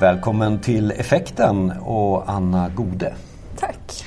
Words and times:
Välkommen 0.00 0.58
till 0.58 0.90
Effekten 0.90 1.72
och 1.80 2.30
Anna 2.30 2.68
Gode. 2.68 3.14
Tack. 3.56 4.04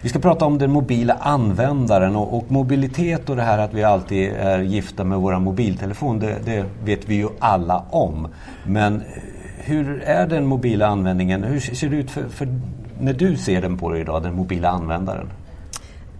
Vi 0.00 0.08
ska 0.08 0.18
prata 0.18 0.44
om 0.44 0.58
den 0.58 0.70
mobila 0.70 1.14
användaren 1.14 2.16
och, 2.16 2.36
och, 2.36 2.50
mobilitet 2.50 3.30
och 3.30 3.36
det 3.36 3.42
här 3.42 3.58
att 3.58 3.74
vi 3.74 3.84
alltid 3.84 4.32
är 4.32 4.58
gifta 4.58 5.04
med 5.04 5.18
våra 5.18 5.38
mobiltelefon. 5.38 6.18
Det, 6.18 6.38
det, 6.44 6.64
vet 6.84 7.08
vi 7.08 7.14
ju 7.14 7.28
alla 7.38 7.84
om. 7.90 8.28
Men 8.64 9.02
hur 9.58 10.02
är 10.02 10.26
den 10.26 10.46
mobila 10.46 10.86
användningen? 10.86 11.44
Hur 11.44 11.60
ser 11.60 11.88
det 11.88 11.96
ut 11.96 12.10
för, 12.10 12.28
för 12.28 12.48
när 13.00 13.12
du 13.12 13.36
ser 13.36 13.62
den 13.62 13.78
på 13.78 13.90
dig 13.90 14.00
idag, 14.00 14.22
den 14.22 14.34
mobila 14.34 14.68
användaren? 14.68 15.30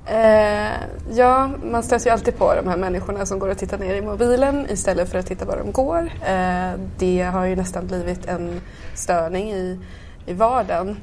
Eh, 0.07 0.73
ja, 1.11 1.51
man 1.63 1.83
stöter 1.83 2.07
ju 2.07 2.13
alltid 2.13 2.37
på 2.37 2.55
de 2.55 2.69
här 2.69 2.77
människorna 2.77 3.27
som 3.27 3.39
går 3.39 3.49
och 3.49 3.59
tittar 3.59 3.79
ner 3.79 3.95
i 3.95 4.01
mobilen 4.01 4.67
istället 4.71 5.09
för 5.09 5.19
att 5.19 5.27
titta 5.27 5.45
var 5.45 5.57
de 5.57 5.73
går. 5.73 6.11
Eh, 6.27 6.81
det 6.99 7.23
har 7.23 7.45
ju 7.45 7.57
nästan 7.57 7.87
blivit 7.87 8.27
en 8.27 8.61
störning 8.95 9.51
i, 9.53 9.81
i 10.27 10.33
vardagen. 10.33 10.97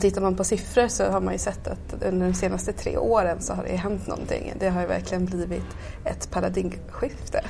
Tittar 0.00 0.20
man 0.20 0.36
på 0.36 0.44
siffror 0.44 0.88
så 0.88 1.04
har 1.04 1.20
man 1.20 1.32
ju 1.32 1.38
sett 1.38 1.68
att 1.68 2.02
under 2.02 2.26
de 2.26 2.34
senaste 2.34 2.72
tre 2.72 2.96
åren 2.96 3.40
så 3.40 3.54
har 3.54 3.64
det 3.64 3.76
hänt 3.76 4.06
någonting. 4.06 4.52
Det 4.58 4.68
har 4.68 4.80
ju 4.80 4.86
verkligen 4.86 5.24
blivit 5.24 5.76
ett 6.04 6.30
paradigmskifte 6.30 7.44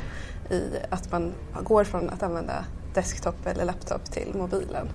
i 0.50 0.62
att 0.90 1.12
man 1.12 1.32
går 1.62 1.84
från 1.84 2.10
att 2.10 2.22
använda 2.22 2.64
desktop 2.94 3.46
eller 3.46 3.64
laptop 3.64 4.04
till 4.04 4.34
mobilen. 4.34 4.88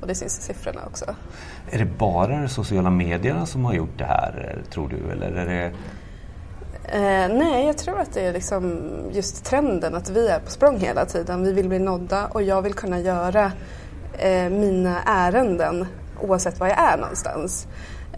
Och 0.00 0.06
det 0.06 0.14
syns 0.14 0.38
i 0.38 0.42
siffrorna 0.42 0.80
också. 0.86 1.14
Är 1.70 1.78
det 1.78 1.84
bara 1.84 2.40
de 2.40 2.48
sociala 2.48 2.90
medierna 2.90 3.46
som 3.46 3.64
har 3.64 3.74
gjort 3.74 3.98
det 3.98 4.04
här, 4.04 4.62
tror 4.70 4.88
du? 4.88 5.12
Eller 5.12 5.32
är 5.32 5.46
det... 5.46 5.72
Eh, 6.88 7.36
nej, 7.38 7.66
jag 7.66 7.78
tror 7.78 8.00
att 8.00 8.12
det 8.12 8.20
är 8.20 8.32
liksom 8.32 8.80
just 9.12 9.44
trenden 9.44 9.94
att 9.94 10.10
vi 10.10 10.28
är 10.28 10.38
på 10.38 10.50
språng 10.50 10.78
hela 10.78 11.04
tiden. 11.04 11.42
Vi 11.42 11.52
vill 11.52 11.68
bli 11.68 11.78
nådda 11.78 12.26
och 12.26 12.42
jag 12.42 12.62
vill 12.62 12.74
kunna 12.74 13.00
göra 13.00 13.52
eh, 14.18 14.50
mina 14.50 15.02
ärenden 15.02 15.86
oavsett 16.20 16.60
var 16.60 16.66
jag 16.66 16.78
är 16.78 16.96
någonstans. 16.96 17.68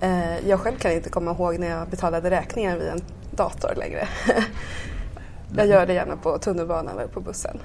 Eh, 0.01 0.49
jag 0.49 0.61
själv 0.61 0.77
kan 0.77 0.93
inte 0.93 1.11
komma 1.11 1.31
ihåg 1.31 1.59
när 1.59 1.69
jag 1.69 1.89
betalade 1.89 2.31
räkningar 2.31 2.77
via 2.77 2.93
en 2.93 3.01
dator 3.31 3.75
längre. 3.77 4.09
jag 5.57 5.67
gör 5.67 5.87
det 5.87 5.93
gärna 5.93 6.17
på 6.17 6.39
tunnelbanan 6.39 6.99
eller 6.99 7.09
på 7.09 7.21
bussen. 7.21 7.59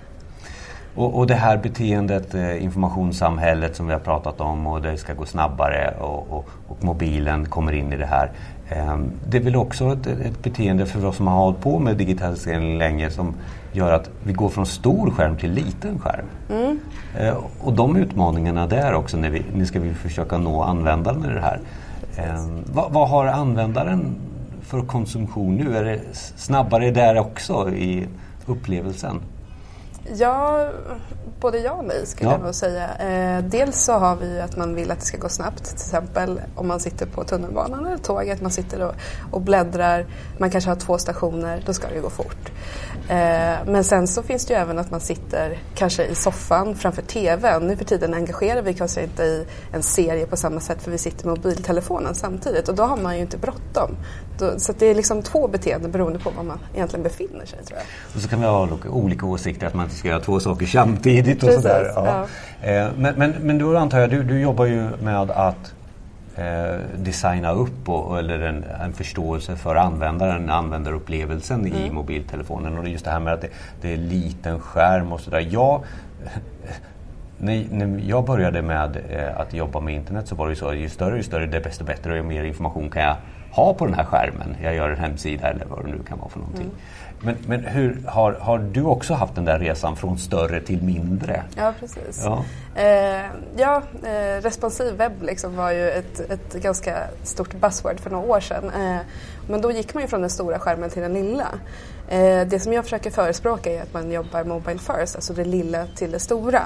Och, 0.96 1.18
och, 1.18 1.28
det 1.28 1.34
här 1.34 1.58
beteendet, 1.58 2.36
eh, 2.36 2.64
informationssamhället 2.64 3.76
som 3.76 3.88
vi 3.88 3.94
har 3.94 4.00
pratat 4.00 4.42
om 4.42 4.68
och 4.68 4.82
det 4.82 4.98
ska 4.98 5.14
gå 5.14 5.26
snabbare 5.26 5.94
och, 6.00 6.32
och, 6.32 6.50
och 6.68 6.84
mobilen 6.84 7.46
kommer 7.46 7.72
in 7.72 7.94
i 7.94 7.98
det 7.98 8.06
här. 8.06 8.32
Eh, 8.70 9.00
det 9.28 9.38
är 9.38 9.42
väl 9.42 9.56
också 9.56 9.94
ett, 9.94 10.08
ett, 10.08 10.44
beteende 10.44 10.86
för 10.86 11.06
oss 11.06 11.16
som 11.16 11.28
har 11.28 11.38
hållit 11.38 11.62
på 11.62 11.80
med 11.80 11.98
digitalisering 11.98 12.78
länge 12.78 13.10
som 13.10 13.36
gör 13.72 13.94
att 13.94 14.10
vi 14.24 14.34
går 14.34 14.50
från 14.50 14.66
stor 14.66 15.12
skärm 15.12 15.38
till 15.38 15.52
liten 15.52 16.00
skärm. 16.00 16.26
Mm. 16.50 16.80
Eh, 17.20 17.38
och 17.62 17.74
de 17.74 17.96
utmaningarna 17.96 18.68
där 18.68 18.94
också 18.94 19.18
när 19.18 19.30
vi, 19.30 19.42
nu 19.54 19.66
ska 19.66 19.80
vi 19.80 19.94
försöka 19.94 20.38
nå 20.38 20.64
användaren 20.64 21.26
i 21.26 21.34
det 21.34 21.42
här. 21.42 21.60
Eh, 22.18 22.46
vad, 22.74 22.92
vad 22.92 23.10
har 23.10 23.26
användaren 23.26 24.16
för 24.62 24.82
konsumtion 24.82 25.56
nu? 25.56 25.78
Är 25.78 25.84
det 25.84 26.00
snabbare 26.36 26.92
där 26.92 27.18
också 27.18 27.70
i 27.70 28.08
upplevelsen? 28.46 29.20
Ja, 30.16 30.70
både 31.40 31.58
ja 31.60 31.72
och 31.72 31.86
nej 31.86 32.06
skulle 32.06 32.30
ja. 32.30 32.36
jag 32.36 32.46
nog 32.46 32.56
säga. 32.56 32.96
Eh, 32.96 33.44
dels 33.44 33.84
så 33.84 33.94
har 33.94 34.16
vi 34.16 34.42
att 34.42 34.58
man 34.58 34.76
vill 34.76 34.92
att 34.92 35.00
det 35.00 35.06
ska 35.06 35.18
gå 35.18 35.30
snabbt. 35.30 35.64
Till 35.64 35.74
exempel 35.74 36.42
om 36.56 36.68
man 36.68 36.80
sitter 36.80 37.06
på 37.06 37.24
tunnelbanan 37.24 37.86
eller 37.86 37.98
tåget, 37.98 38.42
man 38.42 38.52
sitter 38.52 38.82
och, 38.82 38.96
och 39.32 39.42
bläddrar. 39.42 40.06
Man 40.38 40.50
kanske 40.50 40.70
har 40.70 40.76
två 40.76 40.98
stationer, 40.98 41.64
då 41.66 41.74
ska 41.74 41.88
det 41.88 42.00
gå 42.00 42.10
fort. 42.10 42.52
Eh, 43.10 43.66
men 43.66 43.84
sen 43.84 44.08
så 44.08 44.24
finns 44.24 44.46
det 44.46 44.54
ju 44.54 44.60
även 44.60 44.80
att 44.80 44.92
man 44.92 45.00
sitter 45.00 45.60
kanske 45.76 46.06
i 46.06 46.16
soffan 46.16 46.76
framför 46.76 47.02
TVn. 47.02 47.68
Nu 47.68 47.78
för 47.78 47.86
tiden 47.86 48.14
engagerar 48.14 48.62
vi 48.62 48.82
oss 48.82 48.98
inte 48.98 49.24
i 49.24 49.46
en 49.72 49.84
serie 49.84 50.26
på 50.26 50.38
samma 50.38 50.60
sätt 50.60 50.82
för 50.82 50.92
vi 50.92 50.98
sitter 50.98 51.26
med 51.26 51.38
mobiltelefonen 51.38 52.16
samtidigt 52.16 52.70
och 52.70 52.76
då 52.76 52.84
har 52.84 52.98
man 52.98 53.16
ju 53.16 53.22
inte 53.22 53.38
bråttom. 53.38 53.96
Så 54.58 54.74
det 54.74 54.86
är 54.86 54.96
liksom 54.96 55.22
två 55.22 55.48
beteenden 55.48 55.92
beroende 55.92 56.20
på 56.20 56.30
var 56.30 56.44
man 56.44 56.60
egentligen 56.74 57.04
befinner 57.04 57.46
sig 57.46 57.66
tror 57.66 57.80
jag. 57.80 58.16
Och 58.16 58.22
så 58.22 58.28
kan 58.28 58.40
vi 58.40 58.46
ha 58.46 58.70
olika 58.90 59.26
åsikter 59.26 59.68
att 59.68 59.74
man 59.74 59.90
inte 59.94 60.00
ska 60.00 60.10
göra 60.10 60.20
två 60.20 60.40
saker 60.40 60.66
samtidigt 60.66 61.44
och 61.44 61.52
sådär. 61.52 61.92
Ja. 61.96 62.28
Ja. 62.62 62.68
Eh, 62.68 62.90
men, 62.98 63.16
men, 63.16 63.34
men 63.42 63.58
då 63.58 63.78
antar 63.78 64.00
jag, 64.00 64.10
du, 64.10 64.24
du 64.24 64.42
jobbar 64.42 64.66
ju 64.66 64.90
med 65.04 65.32
att 65.32 65.74
eh, 66.36 66.80
designa 66.98 67.52
upp 67.52 67.90
och, 67.90 68.20
eller 68.20 68.40
en, 68.40 68.64
en, 68.82 68.94
förståelse 68.94 69.56
för 69.56 69.76
användaren, 69.76 70.50
användarupplevelsen 70.50 71.60
mm. 71.60 71.74
i 71.74 71.92
mobiltelefonen. 71.92 72.78
Och 72.78 72.88
just 72.88 73.06
det 73.06 73.12
här 73.12 73.20
med 73.20 73.34
att 73.34 73.42
det, 73.42 73.50
det 73.82 73.94
är 73.94 73.98
liten 73.98 74.60
skärm 74.60 75.12
och 75.12 75.22
sådär. 75.22 75.48
Jag, 75.50 75.84
när, 77.38 77.66
när 77.72 78.02
jag 78.06 78.26
började 78.26 78.62
med 78.62 78.98
eh, 79.10 79.40
att 79.40 79.54
jobba 79.54 79.80
med 79.80 79.94
internet 79.94 80.28
så 80.28 80.36
var 80.36 80.46
det 80.46 80.52
ju 80.52 80.56
så 80.56 80.68
att 80.68 80.78
ju 80.78 80.90
större 80.90 81.18
ju 81.18 81.24
större 81.24 81.46
desto 81.46 81.84
bättre 81.84 82.12
och 82.12 82.18
ju 82.18 82.24
mer 82.24 82.44
information 82.44 82.90
kan 82.90 83.04
jag 83.04 83.16
ha 83.52 83.74
på 83.74 83.86
den 83.86 83.96
här 83.96 84.06
skärmen. 84.06 84.56
Jag 84.64 84.76
gör 84.76 84.90
en 84.90 84.98
hemsida 84.98 85.50
eller 85.50 85.66
vad 85.66 85.86
det 85.86 85.92
nu 85.92 86.04
kan 86.08 86.20
vara 86.20 86.30
för 86.30 86.40
någonting. 86.40 86.66
Mm. 86.66 86.78
Men, 87.26 87.38
men 87.48 87.66
hur, 87.66 88.02
har, 88.08 88.34
har 88.34 88.60
du 88.60 88.84
också 88.84 89.14
haft 89.14 89.36
den 89.36 89.46
där 89.46 89.60
resan 89.60 89.96
från 89.96 90.18
större 90.18 90.62
till 90.62 90.84
mindre? 90.84 91.44
Ja, 91.56 91.74
precis. 91.80 92.22
Ja, 92.24 92.46
eh, 92.76 93.26
ja 93.58 93.82
eh, 94.04 94.42
responsiv 94.42 94.94
webb 94.94 95.22
liksom 95.22 95.56
var 95.56 95.72
ju 95.72 95.90
ett, 95.90 96.20
ett 96.20 96.54
ganska 96.54 96.98
stort 97.24 97.54
buzzword 97.54 98.00
för 98.00 98.10
några 98.10 98.28
år 98.28 98.40
sedan. 98.40 98.70
Eh, 98.70 98.98
men 99.48 99.62
då 99.62 99.72
gick 99.72 99.94
man 99.94 100.04
ju 100.04 100.10
från 100.10 100.22
den 100.22 100.30
stora 100.30 100.60
skärmen 100.60 100.90
till 100.90 101.02
den 101.02 101.14
lilla. 101.14 101.48
Eh, 102.10 102.48
det 102.48 102.60
som 102.60 102.74
jag 102.74 102.84
försöker 102.84 103.12
förespråka 103.12 103.72
är 103.72 103.82
att 103.82 103.94
man 103.94 104.12
jobbar 104.12 104.44
mobile 104.44 104.80
first, 104.80 105.16
alltså 105.16 105.34
det 105.34 105.46
lilla 105.46 105.88
till 105.88 106.12
det 106.12 106.20
stora. 106.20 106.62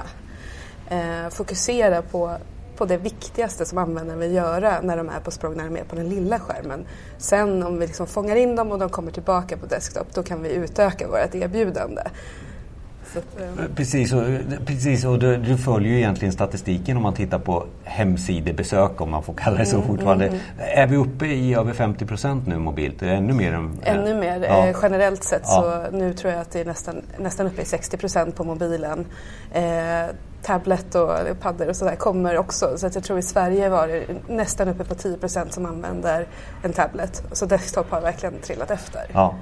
Eh, 0.90 1.28
fokusera 1.30 2.02
på 2.02 2.36
på 2.78 2.84
det 2.84 2.96
viktigaste 2.96 3.66
som 3.66 3.78
användaren 3.78 4.20
vill 4.20 4.34
göra 4.34 4.80
när 4.80 4.96
de 4.96 5.08
är 5.08 5.20
på 5.20 5.30
språng, 5.30 5.56
när 5.56 5.64
de 5.64 5.76
är 5.76 5.84
på 5.84 5.96
den 5.96 6.08
lilla 6.08 6.38
skärmen. 6.38 6.86
Sen 7.18 7.62
om 7.62 7.78
vi 7.78 7.86
liksom 7.86 8.06
fångar 8.06 8.36
in 8.36 8.56
dem 8.56 8.72
och 8.72 8.78
de 8.78 8.88
kommer 8.88 9.12
tillbaka 9.12 9.56
på 9.56 9.66
desktop, 9.66 10.06
då 10.14 10.22
kan 10.22 10.42
vi 10.42 10.52
utöka 10.54 11.08
vårt 11.08 11.34
erbjudande. 11.34 12.02
Um... 13.16 13.74
Precis, 13.76 14.12
och, 14.12 14.22
precis, 14.66 15.04
och 15.04 15.18
du, 15.18 15.36
du, 15.36 15.56
följer 15.56 15.92
ju 15.92 15.98
egentligen 15.98 16.32
statistiken 16.32 16.96
om 16.96 17.02
man 17.02 17.14
tittar 17.14 17.38
på 17.38 17.66
hemsidebesök, 17.84 19.00
om 19.00 19.10
man 19.10 19.22
får 19.22 19.34
kalla 19.34 19.58
det 19.58 19.66
så 19.66 19.76
mm, 19.76 19.88
fortfarande. 19.88 20.26
Mm, 20.26 20.38
mm. 20.58 20.82
Är 20.82 20.86
vi 20.86 20.96
uppe 20.96 21.26
i 21.26 21.54
över 21.54 21.72
50 21.72 22.06
procent 22.06 22.46
nu 22.46 22.58
mobilt? 22.58 23.02
Är 23.02 23.06
det 23.06 23.12
ännu 23.12 23.32
mer? 23.32 23.52
Än, 23.52 23.78
ännu 23.84 24.14
mer. 24.20 24.44
Ja. 24.48 24.66
Eh, 24.66 24.76
generellt 24.82 25.24
sett 25.24 25.42
ja. 25.44 25.86
så 25.90 25.96
nu 25.96 26.14
tror 26.14 26.32
jag 26.32 26.40
att 26.40 26.50
det 26.50 26.60
är 26.60 26.64
nästan, 26.64 27.02
nästan 27.18 27.46
uppe 27.46 27.62
i 27.62 27.64
60 27.64 27.96
procent 27.96 28.36
på 28.36 28.44
mobilen. 28.44 29.06
Eh, 29.52 29.62
tablet 30.42 30.94
och 30.94 31.10
paddor 31.40 31.68
och 31.68 31.76
sådär 31.76 31.96
kommer 31.96 32.38
också. 32.38 32.78
Så 32.78 32.86
att 32.86 32.94
jag 32.94 33.04
tror 33.04 33.18
i 33.18 33.22
Sverige 33.22 33.68
var 33.68 33.88
det 33.88 34.06
nästan 34.28 34.68
uppe 34.68 34.84
på 34.84 34.94
10 34.94 35.16
procent 35.16 35.52
som 35.52 35.66
använder 35.66 36.26
en 36.62 36.72
tablet. 36.72 37.22
Så 37.32 37.46
desktop 37.46 37.90
har 37.90 38.00
verkligen 38.00 38.38
trillat 38.38 38.70
efter. 38.70 39.02
Ja. 39.12 39.34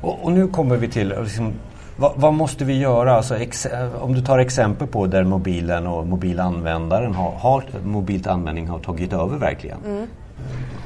Och, 0.00 0.24
och 0.24 0.32
nu 0.32 0.48
kommer 0.48 0.76
vi 0.76 0.88
till 0.88 1.08
liksom, 1.08 1.54
vad, 1.98 2.12
vad, 2.16 2.34
måste 2.34 2.64
vi 2.64 2.78
göra? 2.78 3.16
Alltså, 3.16 3.36
ex, 3.36 3.66
om 4.00 4.14
du 4.14 4.20
tar 4.20 4.38
exempel 4.38 4.86
på 4.86 5.06
där 5.06 5.24
mobilen 5.24 5.86
och 5.86 6.06
mobilanvändaren 6.06 7.14
har, 7.14 7.30
har 7.32 7.64
mobilt 7.84 8.26
användning 8.26 8.68
har 8.68 8.78
tagit 8.78 9.12
över 9.12 9.38
verkligen. 9.38 9.78
Mm. 9.84 10.06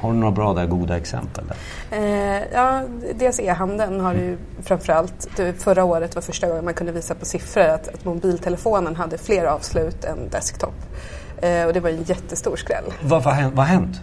Har 0.01 0.11
du 0.11 0.17
några 0.17 0.31
bra 0.31 0.53
där, 0.53 0.65
goda 0.65 0.97
exempel? 0.97 1.43
Där? 1.47 1.57
Eh, 1.97 2.43
ja, 2.53 2.81
dels 3.15 3.39
e-handeln 3.39 3.99
har 3.99 4.13
ju 4.13 4.37
framförallt, 4.63 5.29
förra 5.57 5.83
året 5.83 6.15
var 6.15 6.21
första 6.21 6.47
gången 6.47 6.65
man 6.65 6.73
kunde 6.73 6.91
visa 6.93 7.15
på 7.15 7.25
siffror 7.25 7.63
att, 7.63 7.87
att 7.87 8.05
mobiltelefonen 8.05 8.95
hade 8.95 9.17
fler 9.17 9.45
avslut 9.45 10.03
än 10.03 10.29
desktop. 10.29 10.75
Eh, 11.41 11.65
och 11.65 11.73
det 11.73 11.79
var 11.79 11.89
en 11.89 12.03
jättestor 12.03 12.55
skräll. 12.55 12.83
Vad 13.01 13.23
har 13.23 13.31
hänt? 13.31 13.55
Vad 13.55 13.65
hänt? 13.65 14.01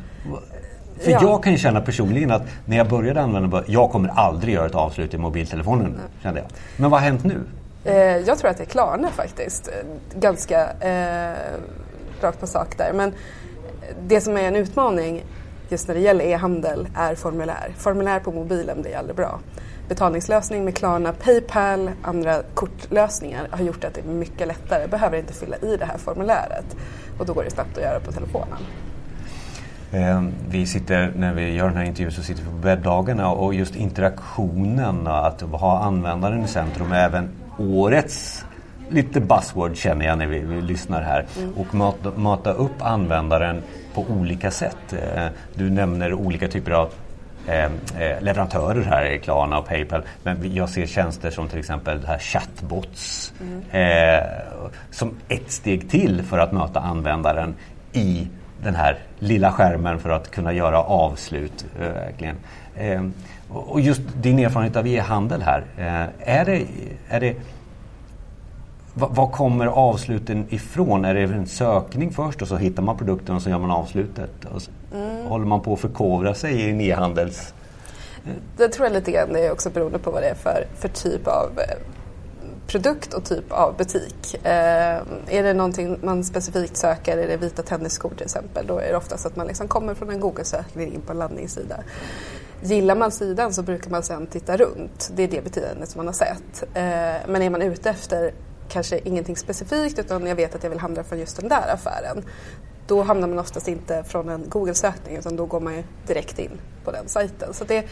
För 1.01 1.11
ja. 1.11 1.19
jag 1.23 1.43
kan 1.43 1.53
ju 1.53 1.59
känna 1.59 1.81
personligen 1.81 2.31
att 2.31 2.43
när 2.65 2.77
jag 2.77 2.89
började 2.89 3.21
använda 3.21 3.65
jag 3.67 3.91
kommer 3.91 4.09
aldrig 4.09 4.55
göra 4.55 4.67
ett 4.67 4.75
avslut 4.75 5.15
i 5.15 5.19
mobiltelefonen. 5.19 5.91
Nej. 5.97 6.23
Kände 6.23 6.41
jag. 6.41 6.49
Men 6.77 6.91
vad 6.91 7.01
har 7.01 7.07
hänt 7.07 7.25
nu? 7.25 7.41
Eh, 7.85 7.95
jag 7.95 8.39
tror 8.39 8.51
att 8.51 8.57
det 8.57 8.63
är 8.63 8.67
Klarna 8.67 9.11
faktiskt. 9.11 9.71
Ganska 10.15 10.71
eh, 10.81 11.37
rakt 12.21 12.41
på 12.41 12.47
sak 12.47 12.79
där. 12.79 12.93
Men 12.93 13.13
det 14.03 14.21
som 14.21 14.37
är 14.37 14.43
en 14.43 14.57
utmaning 14.57 15.25
just 15.69 15.89
när 15.89 15.95
det 15.95 16.01
gäller 16.01 16.25
e-handel 16.25 16.89
är 16.97 17.15
formulär. 17.15 17.75
Formulär 17.77 18.21
på 18.21 18.33
mobilen 18.33 18.83
blir 18.83 18.97
aldrig 18.97 19.17
bra. 19.17 19.41
Betalningslösning 19.89 20.65
med 20.65 20.77
Klarna, 20.77 21.13
Paypal, 21.13 21.91
andra 22.03 22.43
kortlösningar 22.55 23.49
har 23.51 23.65
gjort 23.65 23.85
att 23.85 23.95
det 23.95 24.01
är 24.01 24.05
mycket 24.05 24.49
lättare. 24.49 24.87
Behöver 24.87 25.19
inte 25.19 25.33
fylla 25.33 25.57
i 25.57 25.77
det 25.77 25.85
här 25.85 25.99
formuläret 25.99 26.77
och 27.19 27.27
då 27.27 27.33
går 27.33 27.45
det 27.45 27.51
snabbt 27.51 27.79
att 27.79 27.83
göra 27.83 28.01
på 28.01 28.13
telefonen. 28.13 28.59
Ehm, 29.93 30.33
vi 30.49 30.67
sitter, 30.67 31.13
när 31.17 31.35
vi 31.35 31.55
gör 31.55 31.69
den 31.69 31.77
här 31.77 31.85
intervjun 31.85 32.13
så 32.13 32.23
sitter 32.23 32.43
vi 32.43 32.49
på 32.49 32.57
webbdagarna 32.57 33.31
och 33.31 33.55
just 33.55 33.77
interaktionen, 33.77 35.07
att 35.07 35.41
ha 35.41 35.79
användaren 35.79 36.45
i 36.45 36.49
centrum, 36.49 36.93
är 36.93 37.05
även 37.05 37.29
årets 37.59 38.45
lite 38.91 39.21
buzzword 39.21 39.77
känner 39.77 40.07
jag 40.07 40.19
när 40.19 40.27
vi, 40.27 40.39
vi 40.39 40.61
lyssnar 40.61 41.03
här. 41.03 41.27
Mm. 41.39 41.53
Och 41.55 41.75
mata, 41.75 42.11
mata 42.17 42.53
upp 42.53 42.83
användaren 42.83 43.63
på 43.95 44.05
olika 44.09 44.51
sätt. 44.51 44.93
Eh, 44.93 45.27
du 45.55 45.71
nämner 45.71 46.15
olika 46.15 46.49
typer 46.49 46.71
av 46.73 46.93
eh, 47.47 47.65
eh, 47.65 48.23
leverantörer 48.23 48.83
här 48.83 49.03
är 49.03 49.19
Klarna 49.19 49.59
och 49.59 49.67
Paypal. 49.67 50.03
Men 50.23 50.55
jag 50.55 50.69
ser 50.69 50.87
tjänster 50.87 51.31
som 51.31 51.49
till 51.49 51.59
exempel 51.59 52.07
här 52.07 52.19
chatbots 52.19 53.33
mm. 53.41 53.63
eh, 53.71 54.25
som 54.91 55.15
ett 55.29 55.51
steg 55.51 55.91
till 55.91 56.23
för 56.23 56.39
att 56.39 56.53
möta 56.53 56.81
användaren 56.81 57.55
i 57.93 58.29
den 58.63 58.75
här 58.75 58.99
lilla 59.19 59.53
skärmen 59.53 59.99
för 59.99 60.11
att 60.11 60.31
kunna 60.31 60.53
göra 60.53 60.83
avslut. 60.83 61.67
Eh, 61.81 61.93
verkligen. 61.93 62.37
Eh, 62.77 63.03
och 63.49 63.81
just 63.81 64.01
din 64.23 64.39
erfarenhet 64.39 64.77
av 64.77 64.87
e-handel 64.87 65.43
här. 65.43 65.65
Eh, 65.79 66.39
är 66.39 66.45
det, 66.45 66.67
är 67.09 67.21
det 67.21 67.37
var 68.95 69.27
kommer 69.27 69.67
avsluten 69.67 70.47
ifrån? 70.49 71.05
Är 71.05 71.15
det 71.15 71.21
en 71.21 71.47
sökning 71.47 72.13
först 72.13 72.43
och 72.43 72.49
så 72.49 72.57
hittar 72.57 72.83
man 72.83 72.99
produkten 72.99 73.37
och 73.37 73.43
så 73.43 73.51
gör 73.51 73.59
man 73.59 73.71
avslutet? 73.71 74.45
Och 74.45 74.63
mm. 74.95 75.27
Håller 75.27 75.47
man 75.47 75.61
på 75.61 75.73
att 75.73 75.81
förkovra 75.81 76.35
sig 76.35 76.55
i 76.55 76.71
en 76.71 76.81
e-handels... 76.81 77.55
Det 78.57 78.69
tror 78.69 78.87
jag 78.87 78.93
lite 78.93 79.11
grann 79.11 79.37
är 79.37 79.53
också 79.53 79.71
beroende 79.71 79.99
på 79.99 80.11
vad 80.11 80.23
det 80.23 80.29
är 80.29 80.35
för, 80.35 80.67
för 80.75 80.89
typ 80.89 81.27
av 81.27 81.51
eh, 81.59 81.77
produkt 82.71 83.15
och 83.15 83.25
typ 83.25 83.53
av 83.53 83.77
butik. 83.77 84.35
Eh, 84.35 84.97
är 85.29 85.43
det 85.43 85.55
någonting 85.55 85.99
man 86.03 86.25
specifikt 86.25 86.77
söker, 86.77 87.19
är 87.19 87.29
det 87.29 87.37
vita 87.37 87.63
tennisskor 87.63 88.11
till 88.11 88.25
exempel, 88.25 88.67
då 88.67 88.79
är 88.79 88.89
det 88.89 88.97
oftast 88.97 89.27
att 89.27 89.37
man 89.37 89.47
liksom 89.47 89.69
kommer 89.69 89.95
från 89.95 90.11
en 90.11 90.21
Google-sökning 90.21 90.95
in 90.95 91.01
på 91.01 91.13
en 91.13 91.19
landningssida. 91.19 91.81
Gillar 92.63 92.95
man 92.95 93.13
sidan 93.13 93.53
så 93.53 93.63
brukar 93.63 93.91
man 93.91 94.03
sedan 94.03 94.27
titta 94.27 94.57
runt. 94.57 95.11
Det 95.15 95.23
är 95.23 95.29
det 95.29 95.45
beteendet 95.45 95.89
som 95.89 95.99
man 95.99 96.07
har 96.07 96.15
sett. 96.15 96.63
Eh, 96.75 97.29
men 97.29 97.43
är 97.43 97.51
man 97.51 97.63
ute 97.63 97.91
efter 97.91 98.35
kanske 98.69 99.01
ingenting 99.05 99.37
specifikt 99.37 99.99
utan 99.99 100.27
jag 100.27 100.37
vet 100.37 100.55
att 100.55 100.63
jag 100.63 100.71
vill 100.71 100.81
handla 100.81 101.05
från 101.05 101.19
just 101.19 101.37
den 101.37 101.49
där 101.49 101.75
affären. 101.75 102.25
Då 102.87 103.03
hamnar 103.03 103.29
man 103.29 103.39
oftast 103.39 103.69
inte 103.69 104.05
från 104.05 104.29
en 104.29 104.45
Google-sökning 104.49 105.17
utan 105.17 105.37
då 105.37 105.47
går 105.47 105.61
man 105.61 105.85
direkt 106.07 106.39
in 106.39 106.61
på 106.85 106.91
den 106.91 107.09
sajten. 107.09 107.55
Så 107.55 107.65
det, 107.65 107.87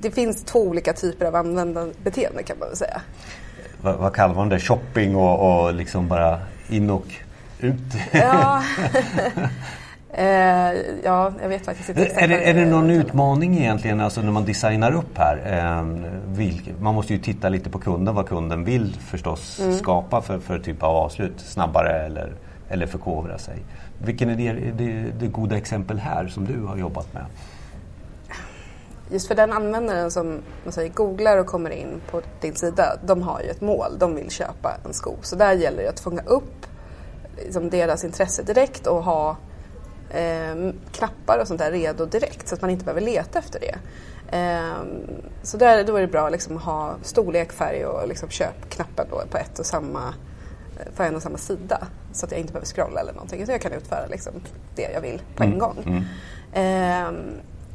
det 0.00 0.10
finns 0.10 0.44
två 0.44 0.60
olika 0.60 0.92
typer 0.92 1.26
av 1.26 1.36
användarbeteende 1.36 2.42
kan 2.42 2.58
man 2.58 2.68
väl 2.68 2.76
säga. 2.76 3.02
Vad, 3.84 3.96
vad 3.96 4.14
kallar 4.14 4.34
man 4.34 4.48
det? 4.48 4.60
Shopping 4.60 5.16
och, 5.16 5.64
och 5.64 5.74
liksom 5.74 6.08
bara 6.08 6.38
in 6.68 6.90
och 6.90 7.06
ut? 7.60 7.94
Ja. 8.12 8.62
Eh, 10.16 10.72
ja, 11.04 11.32
jag 11.42 11.48
vet 11.48 11.64
faktiskt 11.64 11.88
inte 11.88 12.04
Är 12.04 12.28
det, 12.28 12.50
är 12.50 12.54
det 12.54 12.66
någon 12.66 12.90
utmaning 12.90 13.58
egentligen 13.58 14.00
alltså 14.00 14.22
när 14.22 14.30
man 14.30 14.44
designar 14.44 14.92
upp 14.92 15.18
här? 15.18 15.36
Eh, 15.46 15.82
vilk, 16.26 16.70
man 16.80 16.94
måste 16.94 17.12
ju 17.12 17.18
titta 17.18 17.48
lite 17.48 17.70
på 17.70 17.78
kunden, 17.78 18.14
vad 18.14 18.28
kunden 18.28 18.64
vill 18.64 18.96
förstås 19.00 19.60
mm. 19.60 19.74
skapa 19.74 20.22
för, 20.22 20.38
för 20.38 20.58
typ 20.58 20.82
av 20.82 20.96
avslut. 20.96 21.34
Snabbare 21.36 22.06
eller, 22.06 22.32
eller 22.68 22.86
förkovra 22.86 23.38
sig. 23.38 23.56
Vilken 23.98 24.30
är 24.30 24.36
det, 24.36 24.52
det, 24.52 25.04
det 25.20 25.26
goda 25.26 25.56
exempel 25.56 25.98
här 25.98 26.28
som 26.28 26.44
du 26.44 26.62
har 26.66 26.76
jobbat 26.76 27.14
med? 27.14 27.24
Just 29.14 29.28
för 29.28 29.34
den 29.34 29.52
användaren 29.52 30.10
som 30.10 30.42
man 30.64 30.72
säger, 30.72 30.90
googlar 30.90 31.38
och 31.38 31.46
kommer 31.46 31.70
in 31.70 32.00
på 32.10 32.22
din 32.40 32.54
sida, 32.54 32.98
de 33.04 33.22
har 33.22 33.40
ju 33.40 33.48
ett 33.48 33.60
mål, 33.60 33.98
de 33.98 34.14
vill 34.14 34.30
köpa 34.30 34.76
en 34.84 34.94
sko. 34.94 35.16
Så 35.22 35.36
där 35.36 35.52
gäller 35.52 35.82
det 35.82 35.88
att 35.88 36.00
fånga 36.00 36.22
upp 36.22 36.66
liksom, 37.36 37.70
deras 37.70 38.04
intresse 38.04 38.42
direkt 38.42 38.86
och 38.86 39.04
ha 39.04 39.36
eh, 40.10 40.72
knappar 40.92 41.38
och 41.40 41.48
sånt 41.48 41.60
där 41.60 41.72
redo 41.72 42.06
direkt 42.06 42.48
så 42.48 42.54
att 42.54 42.60
man 42.60 42.70
inte 42.70 42.84
behöver 42.84 43.00
leta 43.00 43.38
efter 43.38 43.60
det. 43.60 43.78
Eh, 44.38 44.84
så 45.42 45.56
där, 45.56 45.84
då 45.84 45.96
är 45.96 46.00
det 46.00 46.08
bra 46.08 46.28
liksom, 46.28 46.56
att 46.56 46.62
ha 46.62 46.94
storlek, 47.02 47.52
färg 47.52 47.86
och 47.86 48.08
liksom, 48.08 48.28
köpknappen 48.28 49.06
då 49.10 49.22
på 49.30 49.38
ett 49.38 49.58
och 49.58 49.66
samma 49.66 50.14
på 50.96 51.02
en 51.02 51.16
och 51.16 51.22
samma 51.22 51.38
sida 51.38 51.86
så 52.12 52.26
att 52.26 52.32
jag 52.32 52.40
inte 52.40 52.52
behöver 52.52 52.66
scrolla 52.66 53.00
eller 53.00 53.12
någonting. 53.12 53.46
Så 53.46 53.52
jag 53.52 53.60
kan 53.60 53.72
utföra 53.72 54.06
liksom, 54.06 54.32
det 54.74 54.90
jag 54.94 55.00
vill 55.00 55.22
på 55.36 55.42
en 55.42 55.48
mm. 55.48 55.58
gång. 55.58 55.76
Mm. 55.86 56.04
Eh, 56.52 57.20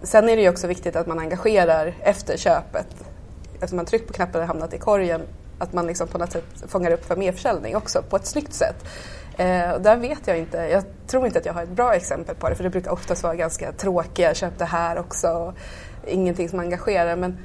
sen 0.03 0.29
är 0.29 0.35
det 0.35 0.41
ju 0.41 0.49
också 0.49 0.67
viktigt 0.67 0.95
att 0.95 1.07
man 1.07 1.19
engagerar 1.19 1.93
efter 2.01 2.37
köpet. 2.37 2.87
Eftersom 3.53 3.75
man 3.75 3.85
tryckt 3.85 4.07
på 4.07 4.13
knappen 4.13 4.41
och 4.41 4.47
hamnat 4.47 4.73
i 4.73 4.77
korgen 4.77 5.21
att 5.59 5.73
man 5.73 5.87
liksom 5.87 6.07
på 6.07 6.17
något 6.17 6.31
sätt 6.31 6.43
fångar 6.67 6.91
upp 6.91 7.05
för 7.05 7.15
merförsäljning 7.15 7.75
också 7.75 8.01
på 8.09 8.15
ett 8.15 8.25
snyggt 8.25 8.53
sätt. 8.53 8.85
Eh, 9.37 9.79
där 9.79 9.97
vet 9.97 10.27
jag 10.27 10.37
inte. 10.37 10.57
Jag 10.57 10.83
tror 11.07 11.25
inte 11.25 11.39
att 11.39 11.45
jag 11.45 11.53
har 11.53 11.63
ett 11.63 11.69
bra 11.69 11.93
exempel 11.93 12.35
på 12.35 12.49
det 12.49 12.55
för 12.55 12.63
det 12.63 12.69
brukar 12.69 12.91
oftast 12.91 13.23
vara 13.23 13.35
ganska 13.35 13.71
tråkiga, 13.71 14.33
köp 14.33 14.57
det 14.57 14.65
här 14.65 14.99
också, 14.99 15.53
ingenting 16.07 16.49
som 16.49 16.59
engagerar. 16.59 17.15
Men 17.15 17.37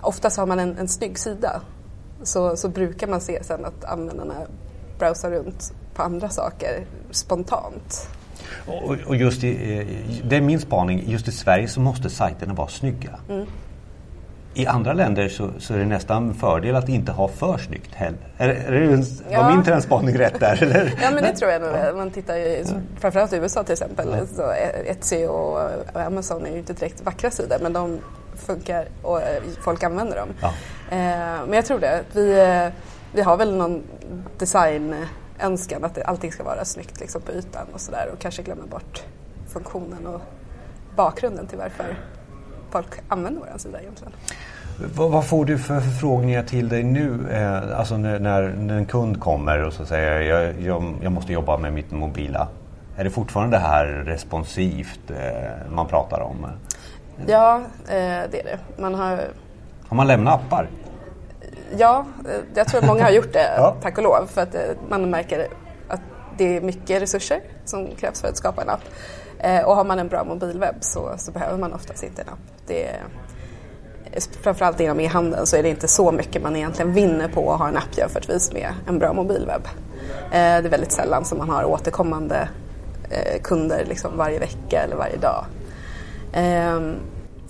oftast 0.00 0.36
har 0.36 0.46
man 0.46 0.58
en, 0.58 0.78
en 0.78 0.88
snygg 0.88 1.18
sida 1.18 1.62
så, 2.22 2.56
så 2.56 2.68
brukar 2.68 3.06
man 3.06 3.20
se 3.20 3.44
sen 3.44 3.64
att 3.64 3.84
användarna 3.84 4.34
browsar 4.98 5.30
runt 5.30 5.72
på 5.94 6.02
andra 6.02 6.28
saker 6.28 6.86
spontant. 7.10 8.08
Och, 8.66 8.96
och 9.06 9.16
just 9.16 9.44
i, 9.44 9.86
det 10.24 10.36
är 10.36 10.40
min 10.40 10.60
spaning, 10.60 11.04
just 11.06 11.28
i 11.28 11.32
Sverige 11.32 11.68
så 11.68 11.80
måste 11.80 12.10
sajterna 12.10 12.54
vara 12.54 12.68
snygga. 12.68 13.18
Mm 13.28 13.46
i 14.54 14.66
andra 14.66 14.92
länder 14.92 15.28
så, 15.28 15.50
så, 15.58 15.74
är 15.74 15.78
det 15.78 15.86
nästan 15.86 16.34
fördel 16.34 16.76
att 16.76 16.88
inte 16.88 17.12
ha 17.12 17.28
för 17.28 17.58
snyggt 17.58 17.94
heller. 17.94 18.18
Är, 18.38 18.48
är 18.48 18.80
det, 18.80 19.06
ja. 19.30 19.42
Var 19.42 19.52
min 19.52 19.64
trendspaning 19.64 20.18
rätt 20.18 20.40
där? 20.40 20.62
Eller? 20.62 20.92
Ja 21.02 21.10
men 21.10 21.22
det 21.22 21.32
tror 21.32 21.50
jag 21.50 21.62
nog. 21.62 21.96
Man 21.96 22.10
tittar 22.10 22.36
ju, 22.36 22.64
framförallt 23.00 23.32
i 23.32 23.36
USA 23.36 23.62
till 23.62 23.72
exempel, 23.72 24.08
ja. 24.18 24.26
så 24.26 24.52
Etsy 24.86 25.26
och 25.26 25.60
Amazon 25.94 26.46
är 26.46 26.50
ju 26.50 26.58
inte 26.58 26.72
direkt 26.72 27.04
vackra 27.04 27.30
sidor 27.30 27.56
men 27.62 27.72
de 27.72 27.98
funkar 28.34 28.88
och 29.02 29.22
eh, 29.22 29.42
folk 29.64 29.82
använder 29.82 30.16
dem. 30.16 30.28
Ja. 30.40 30.48
Eh, 30.90 31.46
men 31.46 31.52
jag 31.52 31.66
tror 31.66 31.78
det. 31.78 32.04
Vi, 32.12 32.40
eh, 32.40 32.72
vi 33.12 33.22
har 33.22 33.36
väl 33.36 33.56
någon 33.56 33.82
designönskan 35.40 35.84
att 35.84 36.02
allting 36.02 36.32
ska 36.32 36.44
vara 36.44 36.64
snyggt 36.64 37.00
liksom, 37.00 37.22
på 37.22 37.32
ytan 37.32 37.66
och 37.72 37.80
sådär 37.80 38.10
och 38.12 38.18
kanske 38.18 38.42
glömmer 38.42 38.66
bort 38.66 39.02
funktionen 39.48 40.06
och 40.06 40.20
bakgrunden 40.96 41.46
till 41.46 41.58
varför 41.58 41.96
folk 42.70 43.00
använder 43.08 43.40
vår 43.40 43.58
sida 43.58 43.80
egentligen. 43.80 44.12
Vad, 44.96 45.24
får 45.24 45.44
du 45.44 45.58
för 45.58 45.80
förfrågningar 45.80 46.42
till 46.42 46.68
dig 46.68 46.82
nu? 46.82 47.30
Eh, 47.30 47.78
alltså 47.78 47.96
när, 47.96 48.42
en 48.70 48.86
kund 48.86 49.20
kommer 49.20 49.62
och 49.64 49.72
så 49.72 49.86
säger 49.86 50.20
jag, 50.20 50.60
jag, 50.60 50.94
jag 51.02 51.12
måste 51.12 51.32
jobba 51.32 51.56
med 51.56 51.72
mitt 51.72 51.90
mobila. 51.90 52.48
Är 52.96 53.04
det 53.04 53.10
fortfarande 53.10 53.56
det 53.56 53.60
här 53.60 53.86
responsivt 53.86 55.10
eh, 55.10 55.72
man 55.72 55.86
pratar 55.86 56.20
om? 56.20 56.46
Ja, 57.26 57.56
eh, 57.88 57.94
det 58.30 58.40
är 58.40 58.44
det. 58.44 58.58
Man 58.82 58.94
har... 58.94 59.20
har 59.88 59.96
man 59.96 60.06
lämnat 60.06 60.40
appar? 60.40 60.68
Ja, 61.78 62.06
eh, 62.28 62.40
jag 62.54 62.68
tror 62.68 62.80
att 62.80 62.86
många 62.86 63.02
har 63.02 63.10
gjort 63.10 63.32
det, 63.32 63.54
ja. 63.56 63.76
tack 63.82 63.98
och 63.98 64.04
lov. 64.04 64.26
För 64.26 64.40
att 64.40 64.54
eh, 64.54 64.60
man 64.88 65.10
märker 65.10 65.48
att 65.88 66.00
det 66.36 66.56
är 66.56 66.60
mycket 66.60 67.02
resurser 67.02 67.40
som 67.64 67.86
krävs 67.96 68.20
för 68.20 68.28
att 68.28 68.36
skapa 68.36 68.62
en 68.62 68.68
app. 68.68 68.80
Eh, 69.38 69.60
och 69.60 69.76
har 69.76 69.84
man 69.84 69.98
en 69.98 70.08
bra 70.08 70.24
mobilwebb 70.24 70.76
så, 70.80 71.14
så 71.18 71.32
behöver 71.32 71.58
man 71.58 71.72
oftast 71.72 72.02
inte 72.02 72.22
en 72.22 72.28
app. 72.28 72.38
Det 72.66 72.86
är, 72.86 73.02
framförallt 74.42 74.80
inom 74.80 75.00
e-handeln 75.00 75.46
så 75.46 75.56
är 75.56 75.62
det 75.62 75.68
inte 75.68 75.88
så 75.88 76.12
mycket 76.12 76.42
man 76.42 76.56
egentligen 76.56 76.92
vinner 76.92 77.28
på 77.28 77.52
att 77.52 77.58
ha 77.58 77.68
en 77.68 77.76
app 77.76 77.98
jämförtvis 77.98 78.52
med 78.52 78.74
en 78.88 78.98
bra 78.98 79.12
mobilwebb. 79.12 79.68
Det 80.30 80.36
är 80.36 80.62
väldigt 80.62 80.92
sällan 80.92 81.24
som 81.24 81.38
man 81.38 81.50
har 81.50 81.64
återkommande 81.64 82.48
kunder 83.42 83.84
liksom 83.88 84.16
varje 84.16 84.38
vecka 84.38 84.82
eller 84.82 84.96
varje 84.96 85.16
dag. 85.16 85.44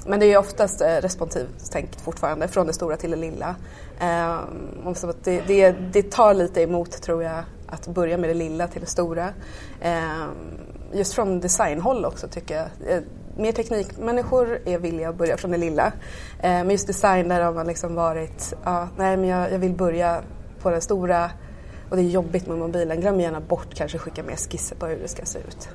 Men 0.07 0.21
det 0.21 0.27
är 0.27 0.39
oftast 0.39 0.81
eh, 0.81 0.87
responsivt 0.87 1.71
tänkt 1.73 2.01
fortfarande, 2.01 2.49
från 2.49 2.67
det 2.67 2.73
stora 2.73 2.97
till 2.97 3.11
det 3.11 3.17
lilla. 3.17 3.57
Ehm, 4.01 4.95
det, 5.25 5.41
det, 5.47 5.71
det 5.93 6.11
tar 6.11 6.35
lite 6.35 6.63
emot 6.63 7.03
tror 7.03 7.23
jag 7.23 7.45
att 7.67 7.87
börja 7.87 8.19
med 8.19 8.31
det 8.31 8.35
lilla 8.35 8.69
till 8.69 8.81
det 8.81 8.87
stora. 8.87 9.29
Ehm, 9.81 10.31
just 10.93 11.15
från 11.15 11.41
designhåll 11.41 12.05
också 12.05 12.29
tycker 12.29 12.57
jag. 12.57 12.95
Eh, 12.95 13.03
mer 13.37 13.53
teknikmänniskor 13.53 14.59
är 14.65 14.79
villiga 14.79 15.09
att 15.09 15.17
börja 15.17 15.37
från 15.37 15.51
det 15.51 15.57
lilla. 15.57 15.93
Ehm, 16.43 16.67
men 16.67 16.71
just 16.71 16.87
design 16.87 17.29
där 17.29 17.41
har 17.41 17.53
man 17.53 17.67
liksom 17.67 17.95
varit, 17.95 18.55
ja, 18.65 18.89
nej 18.97 19.17
men 19.17 19.29
jag, 19.29 19.53
jag 19.53 19.59
vill 19.59 19.75
börja 19.75 20.23
på 20.63 20.71
den 20.71 20.81
stora 20.81 21.31
och 21.91 21.97
det 21.97 22.03
är 22.03 22.07
jobbigt 22.07 22.47
med 22.47 22.59
mobilen. 22.59 23.01
Glöm 23.01 23.21
gärna 23.21 23.41
bort 23.41 23.75
kanske 23.75 23.99
skicka 23.99 24.23
med 24.23 24.39
skisser 24.39 24.77
på 24.77 24.87
hur 24.87 24.97
det 24.97 25.09
ska 25.09 25.25
se 25.25 25.39
ut. 25.39 25.69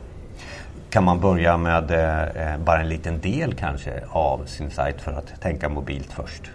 Kan 0.96 1.04
man 1.04 1.20
börja 1.20 1.58
med 1.58 1.92
eh, 1.92 2.54
eh, 2.54 2.60
bara 2.60 2.82
en 2.82 2.90
liten 2.90 3.22
del 3.22 3.54
kanske 3.54 4.04
av 4.10 4.46
sin 4.46 4.72
sajt 4.72 5.02
för 5.02 5.12
att 5.12 5.42
tänka 5.42 5.70
mobilt 5.70 6.14
först? 6.14 6.52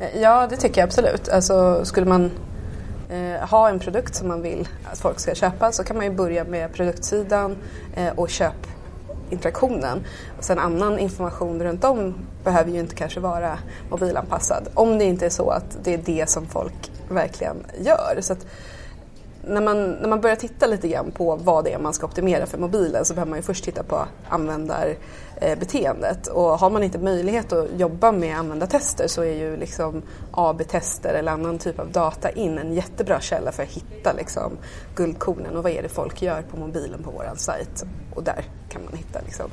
Eh, 0.00 0.20
ja, 0.22 0.46
det 0.50 0.56
tycker 0.56 0.80
jag 0.80 0.86
absolut. 0.86 1.28
Alltså, 1.28 1.84
skulle 1.84 2.06
man 2.06 2.30
eh, 3.10 3.48
ha 3.48 3.68
en 3.68 3.78
produkt 3.78 4.14
som 4.14 4.28
man 4.28 4.42
vill 4.42 4.68
att 4.92 4.98
folk 4.98 5.20
ska 5.20 5.34
köpa 5.34 5.72
så 5.72 5.84
kan 5.84 5.96
man 5.96 6.06
ju 6.06 6.12
börja 6.12 6.44
med 6.44 6.72
produktsidan 6.72 7.56
eh, 7.94 8.12
och 8.16 8.30
köpinteraktionen. 8.30 10.04
Och 10.38 10.44
sen 10.44 10.58
annan 10.58 10.98
information 10.98 11.62
runt 11.62 11.84
om 11.84 12.14
behöver 12.44 12.70
ju 12.70 12.80
inte 12.80 12.94
kanske 12.94 13.20
vara 13.20 13.58
mobilanpassad. 13.90 14.68
Om 14.74 14.98
det 14.98 15.04
inte 15.04 15.26
är 15.26 15.30
så 15.30 15.50
att 15.50 15.78
det 15.84 15.94
är 15.94 16.00
det 16.04 16.30
som 16.30 16.46
folk 16.46 16.90
verkligen 17.08 17.56
gör. 17.80 18.20
Så 18.20 18.32
att, 18.32 18.46
när 19.46 19.60
man, 19.60 19.90
när 19.90 20.08
man 20.08 20.20
börjar 20.20 20.36
titta 20.36 20.66
lite 20.66 20.88
grann 20.88 21.10
på 21.10 21.36
vad 21.36 21.64
det 21.64 21.72
är 21.72 21.78
man 21.78 21.94
ska 21.94 22.06
optimera 22.06 22.46
för 22.46 22.58
mobilen 22.58 23.04
så 23.04 23.14
behöver 23.14 23.30
man 23.30 23.38
ju 23.38 23.42
först 23.42 23.64
titta 23.64 23.82
på 23.82 24.06
användarbeteendet. 24.28 26.26
Och 26.26 26.58
har 26.58 26.70
man 26.70 26.82
inte 26.82 26.98
möjlighet 26.98 27.52
att 27.52 27.66
jobba 27.76 28.12
med 28.12 28.38
användartester 28.38 29.08
så 29.08 29.22
är 29.22 29.34
ju 29.34 29.56
liksom 29.56 30.02
AB-tester 30.30 31.14
eller 31.14 31.32
annan 31.32 31.58
typ 31.58 31.78
av 31.78 31.92
data 31.92 32.30
in 32.30 32.58
en 32.58 32.74
jättebra 32.74 33.20
källa 33.20 33.52
för 33.52 33.62
att 33.62 33.68
hitta 33.68 34.12
liksom 34.12 34.52
guldkornen 34.94 35.56
och 35.56 35.62
vad 35.62 35.72
är 35.72 35.82
det 35.82 35.88
folk 35.88 36.22
gör 36.22 36.42
på 36.42 36.56
mobilen 36.56 37.02
på 37.02 37.10
vår 37.10 37.30
sajt. 37.36 37.84
Och 38.14 38.24
där 38.24 38.44
kan 38.68 38.84
man 38.84 38.96
hitta 38.96 39.20
liksom 39.24 39.50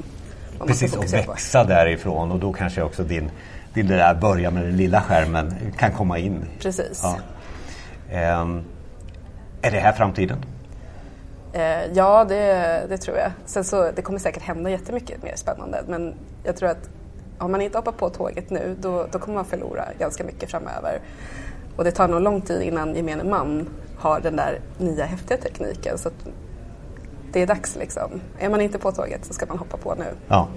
vad 0.59 0.67
Precis, 0.67 0.95
man 0.95 1.07
ska 1.07 1.19
och 1.19 1.27
växa 1.29 1.63
på. 1.63 1.69
därifrån 1.69 2.31
och 2.31 2.39
då 2.39 2.53
kanske 2.53 2.81
också 2.81 3.03
din, 3.03 3.31
din 3.73 3.87
där 3.87 4.15
börja 4.15 4.51
med 4.51 4.63
den 4.63 4.77
lilla 4.77 5.01
skärmen 5.01 5.55
kan 5.77 5.91
komma 5.91 6.17
in. 6.17 6.45
Precis. 6.59 7.03
Ja. 7.03 8.41
Um, 8.41 8.63
är 9.61 9.71
det 9.71 9.79
här 9.79 9.93
framtiden? 9.93 10.37
Eh, 11.53 11.85
ja, 11.93 12.25
det, 12.25 12.85
det, 12.89 12.97
tror 12.97 13.17
jag. 13.17 13.31
Sen 13.45 13.63
så, 13.63 13.91
det 13.95 14.01
kommer 14.01 14.19
säkert 14.19 14.43
hända 14.43 14.69
jättemycket 14.69 15.23
mer 15.23 15.35
spännande 15.35 15.83
men 15.87 16.13
jag 16.43 16.57
tror 16.57 16.69
att 16.69 16.89
om 17.37 17.51
man 17.51 17.61
inte 17.61 17.77
hoppar 17.77 17.91
på 17.91 18.09
tåget 18.09 18.49
nu 18.49 18.75
då, 18.81 19.07
då 19.11 19.19
kommer 19.19 19.35
man 19.35 19.45
förlora 19.45 19.85
ganska 19.99 20.23
mycket 20.23 20.51
framöver. 20.51 20.99
Och 21.75 21.83
det 21.83 21.91
tar 21.91 22.07
nog 22.07 22.21
lång 22.21 22.41
tid 22.41 22.61
innan 22.61 22.95
gemene 22.95 23.23
man 23.23 23.69
har 23.97 24.19
den 24.19 24.35
där 24.35 24.59
nya 24.77 25.05
häftiga 25.05 25.37
tekniken. 25.37 25.97
Så 25.97 26.09
det 27.31 27.41
är 27.41 27.47
dags 27.47 27.75
liksom. 27.75 28.21
Är 28.39 28.49
man 28.49 28.61
inte 28.61 28.79
på 28.79 28.91
tåget 28.91 29.25
så 29.25 29.33
ska 29.33 29.45
man 29.45 29.57
hoppa 29.57 29.77
på 29.77 29.95
nu. 29.95 30.05
Ja. 30.27 30.47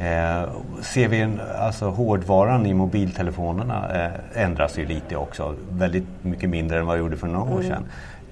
Eh, 0.00 0.48
ser 0.82 1.08
vi 1.08 1.20
en, 1.20 1.40
alltså 1.58 1.88
hårdvaran 1.88 2.66
i 2.66 2.74
mobiltelefonerna 2.74 3.88
eh, 3.94 4.42
ändras 4.44 4.78
ju 4.78 4.86
lite 4.86 5.16
också. 5.16 5.56
Väldigt 5.70 6.04
mycket 6.22 6.50
mindre 6.50 6.78
än 6.78 6.86
vad 6.86 6.96
det 6.96 7.00
gjorde 7.00 7.16
för 7.16 7.26
några 7.26 7.52
år 7.52 7.60
mm. 7.60 7.70
sedan. 7.70 7.86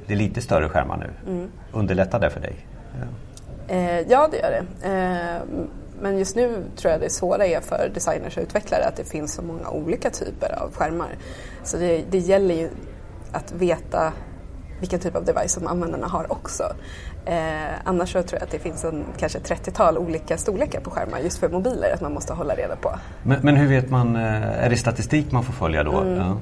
Det 0.07 0.13
är 0.13 0.17
lite 0.17 0.41
större 0.41 0.69
skärmar 0.69 0.97
nu. 0.97 1.33
Mm. 1.33 1.51
Underlättar 1.73 2.21
det 2.21 2.31
för 2.31 2.41
dig? 2.41 2.57
Ja, 3.69 3.75
eh, 3.75 4.01
ja 4.01 4.29
det 4.31 4.37
gör 4.37 4.51
det. 4.51 4.89
Eh, 4.89 5.61
men 6.01 6.19
just 6.19 6.37
nu 6.37 6.65
tror 6.77 6.93
jag 6.93 7.01
det 7.01 7.11
svåra 7.11 7.47
är 7.47 7.61
för 7.61 7.91
designers 7.95 8.37
och 8.37 8.43
utvecklare 8.43 8.85
att 8.85 8.97
det 8.97 9.05
finns 9.05 9.35
så 9.35 9.43
många 9.43 9.71
olika 9.71 10.11
typer 10.11 10.63
av 10.63 10.73
skärmar. 10.73 11.09
Så 11.65 11.77
det, 11.77 12.05
det 12.11 12.19
gäller 12.19 12.55
ju 12.55 12.69
att 13.33 13.53
veta 13.53 14.13
vilken 14.81 15.01
typ 15.01 15.17
av 15.17 15.25
device 15.25 15.53
som 15.53 15.67
användarna 15.67 16.07
har 16.07 16.33
också. 16.33 16.63
Eh, 17.29 17.75
annars 17.85 18.13
så 18.13 18.23
tror 18.23 18.41
jag 18.41 18.47
att 18.47 18.51
det 18.51 18.59
finns 18.59 18.85
en 18.85 19.05
kanske 19.17 19.39
30-tal 19.39 19.99
olika 19.99 20.39
storlekar 20.39 20.81
på 20.81 20.91
skärmar 20.91 21.19
just 21.19 21.39
för 21.39 21.49
mobiler 21.49 21.95
att 21.95 22.01
man 22.01 22.15
måste 22.15 22.33
hålla 22.33 22.55
reda 22.55 22.77
på. 22.77 22.91
Men, 23.23 23.41
men 23.43 23.57
hur 23.57 23.69
vet 23.69 23.91
man, 23.91 24.17
eh, 24.17 24.65
är 24.65 24.71
det 24.71 24.77
statistik 24.77 25.33
man 25.33 25.45
får 25.45 25.53
följa 25.53 25.85
då? 25.85 26.01
Mm. 26.01 26.17
Ja. 26.17 26.37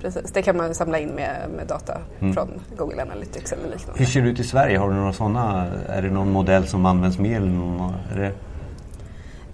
Precis, 0.00 0.32
det 0.32 0.42
kan 0.42 0.56
man 0.56 0.74
samla 0.74 0.98
in 0.98 1.08
med, 1.08 1.50
med 1.56 1.66
data 1.66 1.98
mm. 2.20 2.34
från 2.34 2.48
Google 2.76 3.02
Analytics 3.02 3.52
eller 3.52 3.64
liknande. 3.64 3.98
Hur 3.98 4.06
ser 4.06 4.22
det 4.22 4.28
ut 4.28 4.40
i 4.40 4.44
Sverige? 4.44 4.78
Har 4.78 4.88
du 4.88 4.94
några 4.94 5.12
sådana? 5.12 5.66
Är 5.88 6.02
det 6.02 6.10
någon 6.10 6.32
modell 6.32 6.68
som 6.68 6.86
används 6.86 7.18
mer? 7.18 7.36
Eller 7.36 7.48
någon, 7.48 7.94
är 8.12 8.18
det... 8.18 8.32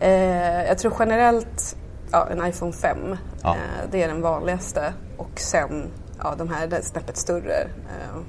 eh, 0.07 0.68
jag 0.68 0.78
tror 0.78 0.92
generellt 0.99 1.76
ja, 2.12 2.28
en 2.30 2.47
iPhone 2.47 2.73
5. 2.73 3.16
Ja. 3.42 3.50
Eh, 3.50 3.90
det 3.90 4.02
är 4.02 4.09
den 4.09 4.23
vanligaste 4.23 4.92
och 5.16 5.40
sen 5.40 5.90
ja, 6.23 6.35
de 6.38 6.49
här 6.49 6.75
är 6.75 6.80
snäppet 6.83 7.16
större. 7.16 7.61
Eh, 7.62 8.21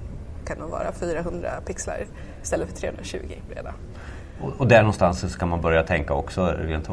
kan 0.46 0.58
nog 0.58 0.70
vara 0.70 0.92
400 0.92 1.50
pixlar 1.66 2.06
istället 2.44 2.70
för 2.70 2.76
320 2.76 3.20
breda. 3.50 3.74
Och, 4.58 4.68
där 4.68 4.80
någonstans 4.80 5.32
ska 5.32 5.46
man 5.46 5.62
börja 5.62 5.84
tänka 5.84 6.14
också 6.14 6.54
rent 6.60 6.90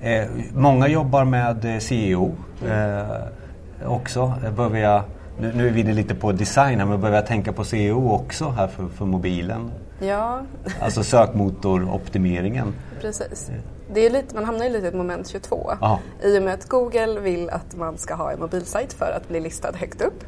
eh, 0.00 0.24
Många 0.54 0.88
jobbar 0.88 1.24
med 1.24 1.82
CEO 1.82 2.36
mm. 2.64 2.98
eh, 2.98 3.92
också. 3.92 4.34
Behöver 4.56 4.78
jag, 4.78 5.02
nu, 5.38 5.52
nu 5.54 5.66
är 5.66 5.72
vi 5.72 5.82
lite 5.82 6.14
på 6.14 6.32
design 6.32 6.78
här, 6.78 6.86
men 6.86 7.00
behöver 7.00 7.18
jag 7.18 7.26
tänka 7.26 7.52
på 7.52 7.64
CEO 7.64 8.12
också 8.12 8.48
här 8.48 8.68
för, 8.68 8.88
för 8.88 9.04
mobilen? 9.04 9.70
Ja. 9.98 10.42
Alltså 10.80 11.02
sökmotoroptimeringen. 11.02 12.74
Precis. 13.00 13.50
Det 13.94 14.06
är 14.06 14.10
lite, 14.10 14.34
man 14.34 14.44
hamnar 14.44 14.66
i 14.66 14.70
lite 14.70 14.88
ett 14.88 14.94
moment 14.94 15.28
22 15.28 15.72
Aha. 15.80 16.00
i 16.22 16.38
och 16.38 16.42
med 16.42 16.54
att 16.54 16.68
Google 16.68 17.20
vill 17.20 17.50
att 17.50 17.76
man 17.76 17.98
ska 17.98 18.14
ha 18.14 18.32
en 18.32 18.40
mobilsajt 18.40 18.92
för 18.92 19.12
att 19.16 19.28
bli 19.28 19.40
listad 19.40 19.72
högt 19.74 20.02
upp. 20.02 20.24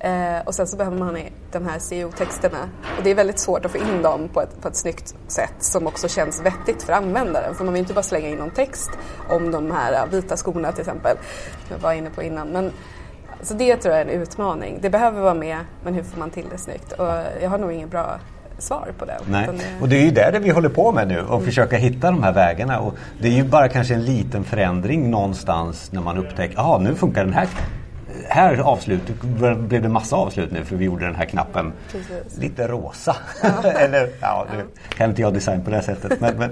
Eh, 0.00 0.40
och 0.44 0.54
sen 0.54 0.66
så 0.66 0.76
behöver 0.76 0.98
man 0.98 1.18
de 1.52 1.66
här 1.66 1.78
SEO-texterna. 1.78 2.68
Och 2.98 3.04
det 3.04 3.10
är 3.10 3.14
väldigt 3.14 3.38
svårt 3.38 3.64
att 3.64 3.70
få 3.70 3.78
in 3.78 4.02
dem 4.02 4.28
på 4.28 4.40
ett, 4.40 4.62
på 4.62 4.68
ett 4.68 4.76
snyggt 4.76 5.14
sätt 5.28 5.54
som 5.58 5.86
också 5.86 6.08
känns 6.08 6.42
vettigt 6.42 6.82
för 6.82 6.92
användaren. 6.92 7.54
För 7.54 7.64
man 7.64 7.74
vill 7.74 7.80
inte 7.80 7.94
bara 7.94 8.02
slänga 8.02 8.28
in 8.28 8.38
någon 8.38 8.50
text 8.50 8.90
om 9.28 9.50
de 9.50 9.70
här 9.70 10.06
vita 10.06 10.36
skorna 10.36 10.72
till 10.72 10.80
exempel, 10.80 11.16
som 11.66 11.76
jag 11.76 11.82
var 11.82 11.92
inne 11.92 12.10
på 12.10 12.22
innan. 12.22 12.48
Men, 12.48 12.72
så 13.42 13.54
det 13.54 13.76
tror 13.76 13.94
jag 13.94 14.00
är 14.00 14.14
en 14.14 14.22
utmaning. 14.22 14.78
Det 14.82 14.90
behöver 14.90 15.20
vara 15.20 15.34
med, 15.34 15.58
men 15.84 15.94
hur 15.94 16.02
får 16.02 16.18
man 16.18 16.30
till 16.30 16.46
det 16.50 16.58
snyggt? 16.58 16.92
Och 16.92 17.08
jag 17.42 17.50
har 17.50 17.58
nog 17.58 17.72
ingen 17.72 17.88
bra 17.88 18.18
svar 18.58 18.92
på 18.98 19.04
det. 19.04 19.18
Nej. 19.26 19.48
Och 19.80 19.88
det 19.88 19.96
är 19.96 20.04
ju 20.04 20.10
det 20.10 20.38
vi 20.42 20.50
håller 20.50 20.68
på 20.68 20.92
med 20.92 21.08
nu, 21.08 21.20
att 21.20 21.30
mm. 21.30 21.44
försöka 21.44 21.76
hitta 21.76 22.10
de 22.10 22.22
här 22.22 22.32
vägarna. 22.32 22.80
Och 22.80 22.94
det 23.20 23.28
är 23.28 23.32
ju 23.32 23.44
bara 23.44 23.68
kanske 23.68 23.94
en 23.94 24.04
liten 24.04 24.44
förändring 24.44 25.10
någonstans 25.10 25.92
när 25.92 26.00
man 26.00 26.18
upptäcker, 26.18 26.74
att 26.74 26.82
nu 26.82 26.94
funkar 26.94 27.24
den 27.24 27.34
här 27.34 27.48
här 28.30 28.58
avslut 28.58 29.02
blev 29.58 29.82
det 29.82 29.88
massa 29.88 30.16
avslut 30.16 30.50
nu 30.50 30.64
för 30.64 30.76
vi 30.76 30.84
gjorde 30.84 31.06
den 31.06 31.14
här 31.14 31.24
knappen 31.24 31.72
Precis. 31.92 32.38
lite 32.38 32.68
rosa. 32.68 33.16
Ja. 33.42 33.70
Eller 33.70 34.10
ja, 34.20 34.46
nu 34.56 34.64
kan 34.88 35.10
inte 35.10 35.22
jag 35.22 35.34
design 35.34 35.64
på 35.64 35.70
det 35.70 35.82
sättet. 35.82 36.20
Men, 36.20 36.36
men 36.36 36.50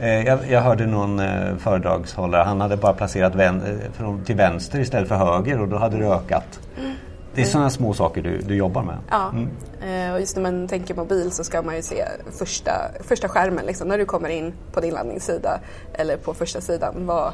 eh, 0.00 0.26
jag, 0.26 0.38
jag, 0.48 0.60
hörde 0.60 0.86
någon 0.86 1.20
eh, 1.20 1.56
föredragshållare, 1.56 2.42
han 2.42 2.60
hade 2.60 2.76
bara 2.76 2.92
placerat 2.92 3.34
vän, 3.34 3.62
eh, 3.66 3.92
från, 3.92 4.24
till 4.24 4.36
vänster 4.36 4.78
istället 4.78 5.08
för 5.08 5.16
höger 5.16 5.60
och 5.60 5.68
då 5.68 5.76
hade 5.76 5.98
det 5.98 6.06
ökat. 6.06 6.60
Mm. 6.78 6.92
Det 7.34 7.40
är 7.40 7.44
sådana 7.44 7.70
små 7.70 7.94
saker 7.94 8.22
du, 8.22 8.38
du 8.38 8.54
jobbar 8.54 8.82
med. 8.82 8.98
Ja, 9.10 9.32
mm. 9.32 9.48
Eh, 9.82 10.14
och 10.14 10.20
just 10.20 10.36
när 10.36 10.42
man 10.42 10.68
tänker 10.68 10.94
mobil 10.94 11.30
så 11.30 11.44
ska 11.44 11.62
man 11.62 11.76
ju 11.76 11.82
se 11.82 12.04
första, 12.38 12.72
första 13.00 13.28
skärmen 13.28 13.66
liksom, 13.66 13.88
när 13.88 13.98
du 13.98 14.04
kommer 14.04 14.28
in 14.28 14.52
på 14.72 14.80
din 14.80 14.94
landningssida 14.94 15.60
eller 15.94 16.16
på 16.16 16.34
första 16.34 16.60
sidan. 16.60 17.06
Vad, 17.06 17.32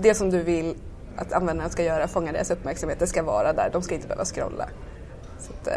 det 0.00 0.14
som 0.14 0.30
du 0.30 0.42
vill 0.42 0.74
att 1.18 1.32
användarna 1.32 1.70
ska 1.70 1.82
göra, 1.84 2.08
fånga 2.08 2.32
deras 2.32 2.50
uppmärksamhet, 2.50 2.98
det 2.98 3.06
ska 3.06 3.22
vara 3.22 3.52
där. 3.52 3.70
De 3.72 3.82
ska 3.82 3.94
inte 3.94 4.08
behöva 4.08 4.24
scrolla. 4.24 4.68
Att, 5.60 5.66
eh. 5.66 5.72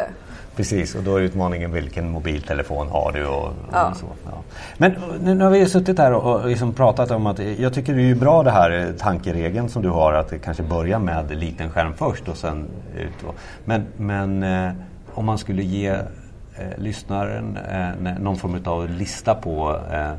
Precis, 0.55 0.95
och 0.95 1.03
då 1.03 1.15
är 1.15 1.21
utmaningen 1.21 1.71
vilken 1.71 2.09
mobiltelefon 2.09 2.87
har 2.87 3.11
du 3.11 3.25
och, 3.25 3.53
ja. 3.71 3.89
och 3.89 3.97
så. 3.97 4.05
Ja. 4.25 4.43
Men 4.77 4.95
nu, 5.21 5.35
nu 5.35 5.43
har 5.43 5.51
vi 5.51 5.65
suttit 5.65 5.97
här 5.97 6.13
och, 6.13 6.35
och 6.35 6.47
liksom 6.47 6.73
pratat 6.73 7.11
om 7.11 7.27
att 7.27 7.39
jag 7.39 7.73
tycker 7.73 7.93
det 7.93 8.09
är 8.09 8.15
bra 8.15 8.43
det 8.43 8.51
här 8.51 8.71
eh, 8.71 8.93
tankeregeln 8.93 9.69
som 9.69 9.81
du 9.81 9.89
har 9.89 10.13
att 10.13 10.33
kanske 10.43 10.63
börja 10.63 10.99
med 10.99 11.37
liten 11.37 11.71
skärm 11.71 11.93
först 11.93 12.27
och 12.27 12.37
sen 12.37 12.67
ut. 12.97 13.35
Men, 13.65 13.85
men 13.97 14.43
eh, 14.43 14.71
om 15.13 15.25
man 15.25 15.37
skulle 15.37 15.63
ge 15.63 15.87
eh, 15.87 16.77
lyssnaren 16.77 17.57
eh, 17.71 18.19
någon 18.19 18.37
form 18.37 18.61
av 18.65 18.89
lista 18.89 19.35
på 19.35 19.79
eh, 19.93 20.13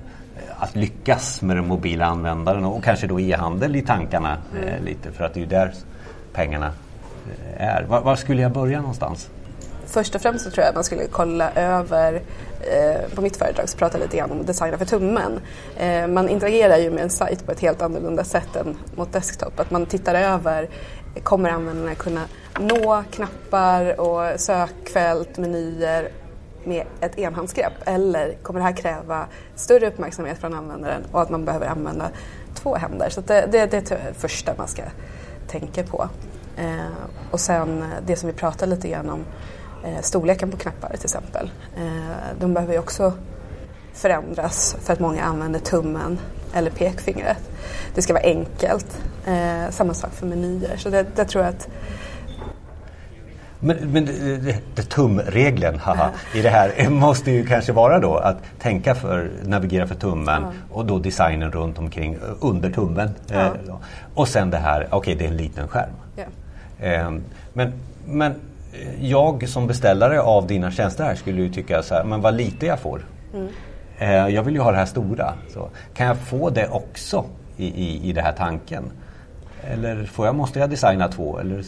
att 0.59 0.77
lyckas 0.77 1.43
med 1.43 1.57
den 1.57 1.67
mobila 1.67 2.07
användaren 2.07 2.65
och 2.65 2.85
kanske 2.85 3.07
då 3.07 3.21
e-handel 3.21 3.77
i 3.77 3.83
tankarna 3.83 4.37
mm. 4.53 4.69
eh, 4.69 4.83
lite 4.83 5.13
för 5.13 5.25
att 5.25 5.35
det 5.35 5.41
är 5.41 5.43
ju 5.43 5.47
där 5.47 5.73
pengarna 6.33 6.73
eh, 7.57 7.67
är. 7.67 7.83
Var, 7.83 8.01
var, 8.01 8.17
skulle 8.17 8.43
jag 8.43 8.53
börja 8.53 8.81
någonstans? 8.81 9.29
Först 9.87 10.15
och 10.15 10.21
främst 10.21 10.45
så 10.45 10.51
tror 10.51 10.63
jag 10.63 10.69
att 10.69 10.75
man 10.75 10.85
skulle 10.85 11.07
kolla 11.07 11.51
över 11.53 12.15
eh, 12.61 13.15
på 13.15 13.23
mitt 13.23 13.37
företag 13.37 13.69
så 13.69 13.79
pratar 13.79 13.99
jag 13.99 14.05
lite 14.05 14.17
grann 14.17 14.31
om 14.31 14.47
designa 14.47 14.79
för 14.79 14.85
tummen. 14.85 15.41
Eh, 15.77 16.07
man 16.07 16.29
interagerar 16.29 16.77
ju 16.77 16.91
med 16.91 17.03
en 17.03 17.11
sajt 17.11 17.47
på 17.47 17.53
ett 17.53 17.61
helt 17.61 17.83
annorlunda 17.83 18.25
sätt 18.25 18.57
än 18.57 18.77
mot 18.97 19.13
desktop. 19.13 19.61
Att 19.61 19.71
man 19.71 19.87
tittar 19.87 20.15
över, 20.15 20.69
kommer 21.23 21.51
användarna 21.51 21.95
kunna 21.95 22.23
nå 22.61 23.05
knappar 23.11 24.01
och 24.01 24.41
sökfält, 24.41 25.39
menyer 25.39 26.09
med 26.65 26.87
ett 27.01 27.19
enhandsgrepp 27.19 27.73
eller 27.85 28.35
kommer 28.43 28.61
det 28.61 28.67
här 28.67 28.77
kräva 28.77 29.27
större 29.55 29.87
uppmärksamhet 29.87 30.39
från 30.39 30.55
användaren 30.55 31.03
och 31.13 31.23
att 31.23 31.31
man 31.31 31.45
behöver 31.45 31.67
använda 31.67 32.11
två 32.55 32.75
händer. 32.75 33.11
Så 33.11 33.21
det, 33.21 33.49
det, 33.53 33.67
det 33.67 33.77
är 33.77 33.81
typ 33.81 33.89
det 33.89 34.15
första 34.15 34.55
man 34.59 34.69
ska 34.69 34.83
tänka 35.49 35.83
på. 35.83 36.09
Eh, 36.57 37.07
och 37.31 37.41
sen 37.41 37.85
det 38.07 38.17
som 38.17 38.27
vi 38.27 38.33
pratade 38.33 38.75
lite 38.75 38.89
grann 38.89 39.11
om, 39.11 39.25
eh, 39.85 40.01
storleken 40.01 40.51
på 40.51 40.57
knappar 40.57 40.89
till 40.89 41.05
exempel. 41.05 41.51
Eh, 41.77 42.39
de 42.41 42.55
behöver 42.55 42.73
ju 42.73 42.79
också 42.79 43.13
förändras 43.93 44.77
för 44.81 44.93
att 44.93 45.01
många 45.01 45.23
använder 45.23 45.61
tummen 45.61 46.19
eller 46.55 46.71
pekfingret. 46.71 47.51
Det 47.95 48.03
ska 48.03 48.13
vara 48.13 48.25
enkelt. 48.25 48.99
Eh, 49.27 49.71
samma 49.71 49.95
sak 49.95 50.13
för 50.13 50.27
menyer. 50.27 50.77
Så 50.77 50.91
det, 50.91 51.07
det 51.17 51.25
tror 51.25 51.45
jag 51.45 51.55
att 51.55 51.69
men, 53.65 53.77
men 53.93 54.05
det, 54.05 54.57
det, 54.75 54.83
tumregeln 54.83 55.79
haha, 55.79 56.11
i 56.35 56.43
det 56.43 56.49
här 56.51 56.91
måste 56.91 57.31
ju 57.31 57.47
kanske 57.47 57.73
vara 57.73 57.99
då 57.99 58.17
att 58.17 58.37
tänka 58.59 58.95
för, 58.95 59.31
navigera 59.45 59.87
för 59.87 59.95
tummen 59.95 60.43
ja. 60.43 60.53
och 60.71 60.87
då 60.87 60.99
designen 60.99 61.53
runt 61.53 61.79
omkring 61.79 62.19
under 62.41 62.71
tummen. 62.71 63.11
Ja. 63.27 63.41
Eh, 63.41 63.51
och 64.15 64.29
sen 64.29 64.51
det 64.51 64.57
här, 64.57 64.87
okej 64.91 64.99
okay, 64.99 65.15
det 65.15 65.25
är 65.25 65.29
en 65.29 65.37
liten 65.37 65.69
skärm. 65.69 65.91
Ja. 66.17 66.25
Eh, 66.87 67.11
men, 67.53 67.73
men 68.07 68.35
jag 69.01 69.49
som 69.49 69.67
beställare 69.67 70.21
av 70.21 70.47
dina 70.47 70.71
tjänster 70.71 71.05
här 71.05 71.15
skulle 71.15 71.43
ju 71.43 71.49
tycka 71.49 71.83
så 71.83 71.95
här, 71.95 72.05
men 72.05 72.21
vad 72.21 72.35
lite 72.35 72.67
jag 72.67 72.79
får. 72.79 73.05
Mm. 73.35 73.49
Eh, 73.99 74.35
jag 74.35 74.43
vill 74.43 74.55
ju 74.55 74.61
ha 74.61 74.71
det 74.71 74.79
här 74.79 74.87
stora. 74.87 75.35
Så, 75.49 75.69
kan 75.95 76.07
jag 76.07 76.17
få 76.17 76.51
det 76.51 76.69
också 76.69 77.25
i, 77.57 77.67
i, 77.67 78.09
i 78.09 78.13
det 78.13 78.23
här 78.23 78.33
tanken? 78.33 78.85
Eller 79.63 80.05
får 80.05 80.27
jag, 80.27 80.35
måste 80.35 80.59
jag 80.59 80.71
designa 80.71 81.09
två? 81.09 81.39
Eller 81.39 81.65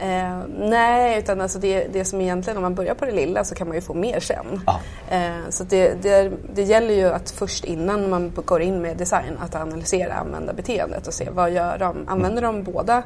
Eh, 0.00 0.38
nej, 0.58 1.18
utan 1.18 1.40
alltså 1.40 1.58
det, 1.58 1.86
det 1.92 2.04
som 2.04 2.20
egentligen 2.20 2.56
om 2.56 2.62
man 2.62 2.74
börjar 2.74 2.94
på 2.94 3.04
det 3.04 3.12
lilla 3.12 3.44
så 3.44 3.54
kan 3.54 3.68
man 3.68 3.76
ju 3.76 3.80
få 3.80 3.94
mer 3.94 4.20
sen. 4.20 4.60
Ah. 4.64 4.78
Eh, 5.10 5.48
så 5.50 5.64
det, 5.64 6.02
det, 6.02 6.32
det, 6.54 6.62
gäller 6.62 6.94
ju 6.94 7.06
att 7.06 7.30
först 7.30 7.64
innan 7.64 8.10
man 8.10 8.32
går 8.44 8.62
in 8.62 8.82
med 8.82 8.96
design 8.96 9.38
att 9.40 9.54
analysera 9.54 10.14
användarbeteendet 10.14 11.06
och 11.06 11.14
se 11.14 11.30
vad 11.30 11.50
gör 11.50 11.78
de? 11.78 12.08
Använder 12.08 12.42
mm. 12.42 12.64
de 12.64 12.72
båda 12.72 13.02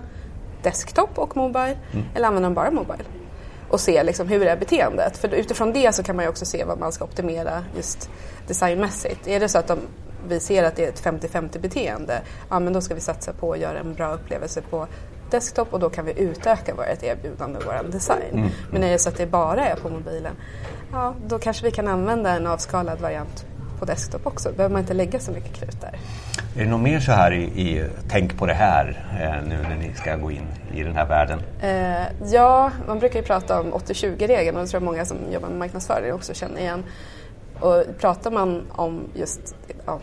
desktop 0.63 1.19
och 1.19 1.37
mobile 1.37 1.77
mm. 1.93 2.05
eller 2.15 2.29
använder 2.29 2.51
de 2.51 2.55
bara 2.55 2.71
mobile? 2.71 3.05
Och 3.69 3.81
se 3.81 4.03
liksom 4.03 4.29
hur 4.29 4.47
är 4.47 4.57
beteendet? 4.57 5.17
För 5.17 5.35
utifrån 5.35 5.73
det 5.73 5.95
så 5.95 6.03
kan 6.03 6.17
man 6.17 6.25
ju 6.25 6.29
också 6.29 6.45
se 6.45 6.65
vad 6.65 6.79
man 6.79 6.93
ska 6.93 7.05
optimera 7.05 7.65
just 7.77 8.11
designmässigt. 8.47 9.29
Är 9.29 9.41
det 9.41 9.49
så 9.49 9.59
att 9.59 9.67
de 9.67 9.79
vi 10.29 10.41
ser 10.41 10.65
att 10.65 10.77
det 10.77 10.85
är 10.85 10.89
ett 10.89 11.03
50-50 11.03 11.61
beteende, 11.61 12.23
ja 12.49 12.59
men 12.61 12.73
då 12.73 12.81
ska 12.81 12.95
vi 12.95 13.01
satsa 13.01 13.33
på 13.33 13.53
att 13.53 13.59
göra 13.59 13.79
en 13.79 13.95
bra 13.95 14.15
upplevelse 14.15 14.63
på 14.71 14.87
desktop 15.31 15.73
och 15.73 15.81
då 15.81 15.91
kan 15.91 16.05
vi 16.05 16.21
utöka 16.21 16.75
vårt 16.75 17.03
erbjudande 17.03 17.59
och 17.59 17.65
vår 17.65 17.93
design. 17.93 18.33
Mm. 18.33 18.49
Men 18.71 18.81
när 18.81 18.89
det 18.89 18.95
är 18.95 18.99
så 18.99 19.09
att 19.09 19.17
det 19.17 19.27
bara 19.27 19.67
är 19.67 19.77
på 19.77 19.89
mobilen, 19.89 20.33
ja 20.93 21.15
då 21.27 21.39
kanske 21.39 21.65
vi 21.65 21.71
kan 21.71 21.89
använda 21.89 22.37
en 22.37 22.47
avskalad 22.47 23.01
variant 23.01 23.47
på 23.79 23.85
desktop 23.85 24.27
också. 24.27 24.49
Då 24.49 24.55
behöver 24.55 24.73
man 24.73 24.81
inte 24.81 24.95
lägga 24.95 25.21
så 25.21 25.33
mycket 25.33 25.53
krut 25.53 25.81
där. 25.81 25.99
Är 26.57 26.65
det 26.65 26.71
något 26.71 26.81
mer 26.81 27.01
så 27.01 27.13
här 27.13 27.33
i, 27.33 27.43
i 27.43 27.85
tänk 28.09 28.39
på 28.39 28.47
det 28.47 28.55
här 28.55 29.05
eh, 29.13 29.49
nu 29.49 29.63
när 29.63 29.77
ni 29.77 29.95
ska 29.95 30.17
gå 30.17 30.31
in 30.31 30.47
i 30.75 30.83
den 30.83 30.97
här 30.97 31.07
världen? 31.07 31.41
Eh, 31.63 32.33
ja, 32.33 32.71
man 32.87 32.99
brukar 32.99 33.19
ju 33.19 33.25
prata 33.25 33.61
om 33.61 33.75
80-20-regeln 33.75 34.57
och 34.57 34.63
det 34.63 34.69
tror 34.69 34.83
jag 34.83 34.87
många 34.87 35.05
som 35.05 35.17
jobbar 35.33 35.49
med 35.49 35.59
marknadsföring 35.59 36.13
också 36.13 36.35
känner 36.35 36.61
igen. 36.61 36.85
Och 37.61 37.85
pratar 38.01 38.31
man 38.31 38.63
om 38.73 39.01
just 39.15 39.55
ja, 39.87 40.01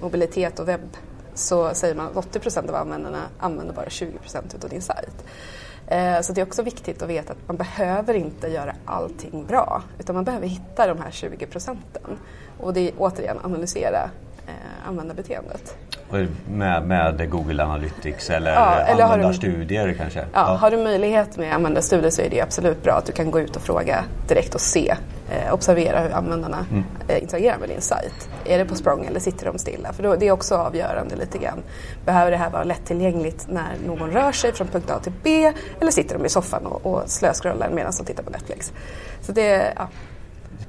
mobilitet 0.00 0.58
och 0.58 0.68
webb 0.68 0.96
så 1.34 1.74
säger 1.74 1.94
man 1.94 2.06
att 2.06 2.16
80 2.16 2.38
procent 2.38 2.68
av 2.68 2.74
användarna 2.74 3.22
använder 3.38 3.74
bara 3.74 3.90
20 3.90 4.18
procent 4.18 4.64
av 4.64 4.70
din 4.70 4.82
sajt. 4.82 5.24
Eh, 5.86 6.20
så 6.20 6.32
det 6.32 6.40
är 6.40 6.46
också 6.46 6.62
viktigt 6.62 7.02
att 7.02 7.08
veta 7.08 7.32
att 7.32 7.48
man 7.48 7.56
behöver 7.56 8.14
inte 8.14 8.48
göra 8.48 8.74
allting 8.84 9.46
bra 9.46 9.82
utan 9.98 10.14
man 10.14 10.24
behöver 10.24 10.46
hitta 10.46 10.86
de 10.86 10.98
här 10.98 11.10
20 11.10 11.46
procenten. 11.46 12.18
Och 12.58 12.74
det 12.74 12.88
är 12.88 12.94
återigen 12.98 13.38
analysera 13.42 14.10
eh, 14.46 14.88
användarbeteendet. 14.88 15.76
Med, 16.48 16.86
med 16.86 17.30
Google 17.30 17.64
Analytics 17.64 18.30
eller, 18.30 18.52
ja, 18.54 18.74
eller 18.74 19.04
användarstudier 19.04 19.86
du, 19.86 19.94
kanske? 19.94 20.18
Ja, 20.18 20.26
ja, 20.32 20.42
har 20.42 20.70
du 20.70 20.76
möjlighet 20.76 21.36
med 21.36 21.54
användarstudier 21.54 22.10
så 22.10 22.22
är 22.22 22.30
det 22.30 22.40
absolut 22.40 22.82
bra 22.82 22.92
att 22.92 23.06
du 23.06 23.12
kan 23.12 23.30
gå 23.30 23.40
ut 23.40 23.56
och 23.56 23.62
fråga 23.62 24.04
direkt 24.28 24.54
och 24.54 24.60
se, 24.60 24.94
eh, 25.30 25.54
observera 25.54 26.00
hur 26.00 26.10
användarna 26.10 26.66
mm. 26.70 26.84
eh, 27.08 27.22
interagerar 27.22 27.58
med 27.58 27.68
din 27.68 27.80
sajt. 27.80 28.28
Är 28.44 28.58
det 28.58 28.64
på 28.64 28.74
språng 28.74 29.06
eller 29.06 29.20
sitter 29.20 29.46
de 29.46 29.58
stilla? 29.58 29.92
För 29.92 30.02
då, 30.02 30.16
det 30.16 30.28
är 30.28 30.32
också 30.32 30.54
avgörande 30.54 31.16
lite 31.16 31.38
grann. 31.38 31.62
Behöver 32.04 32.30
det 32.30 32.36
här 32.36 32.50
vara 32.50 32.64
lättillgängligt 32.64 33.46
när 33.48 33.76
någon 33.86 34.10
rör 34.10 34.32
sig 34.32 34.52
från 34.52 34.68
punkt 34.68 34.90
A 34.90 34.98
till 35.02 35.12
B 35.22 35.52
eller 35.80 35.90
sitter 35.90 36.18
de 36.18 36.26
i 36.26 36.28
soffan 36.28 36.66
och, 36.66 36.86
och 36.86 37.02
slöscrollar 37.06 37.70
medan 37.70 37.92
de 37.98 38.04
tittar 38.04 38.22
på 38.22 38.30
Netflix? 38.30 38.72
Så 39.20 39.32
det, 39.32 39.72
ja, 39.76 39.88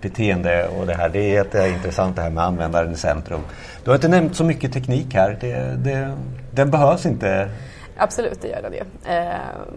beteende 0.01 0.67
och 0.67 0.87
det 0.87 0.93
här. 0.93 1.09
Det 1.09 1.19
är 1.19 1.33
jätteintressant 1.33 2.15
det 2.15 2.21
här 2.21 2.29
med 2.29 2.43
användaren 2.43 2.91
i 2.91 2.97
centrum. 2.97 3.41
Du 3.83 3.89
har 3.89 3.95
inte 3.95 4.07
nämnt 4.07 4.35
så 4.35 4.43
mycket 4.43 4.73
teknik 4.73 5.13
här. 5.13 5.37
Det, 5.41 5.75
det, 5.77 6.17
den 6.51 6.71
behövs 6.71 7.05
inte. 7.05 7.49
Absolut, 7.97 8.41
det 8.41 8.47
gör 8.47 8.61
den 8.61 8.73
ju. 8.73 9.13
Eh, 9.15 9.33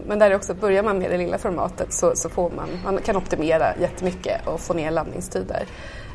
men 0.07 0.19
där 0.19 0.31
är 0.31 0.35
också, 0.35 0.53
börjar 0.53 0.83
man 0.83 0.97
med 0.97 1.11
det 1.11 1.17
lilla 1.17 1.37
formatet 1.37 1.93
så, 1.93 2.15
så 2.15 2.29
får 2.29 2.49
man, 2.49 2.69
man 2.83 2.97
kan 2.97 3.15
optimera 3.15 3.75
jättemycket 3.81 4.47
och 4.47 4.59
få 4.59 4.73
ner 4.73 4.91
landningstider. 4.91 5.63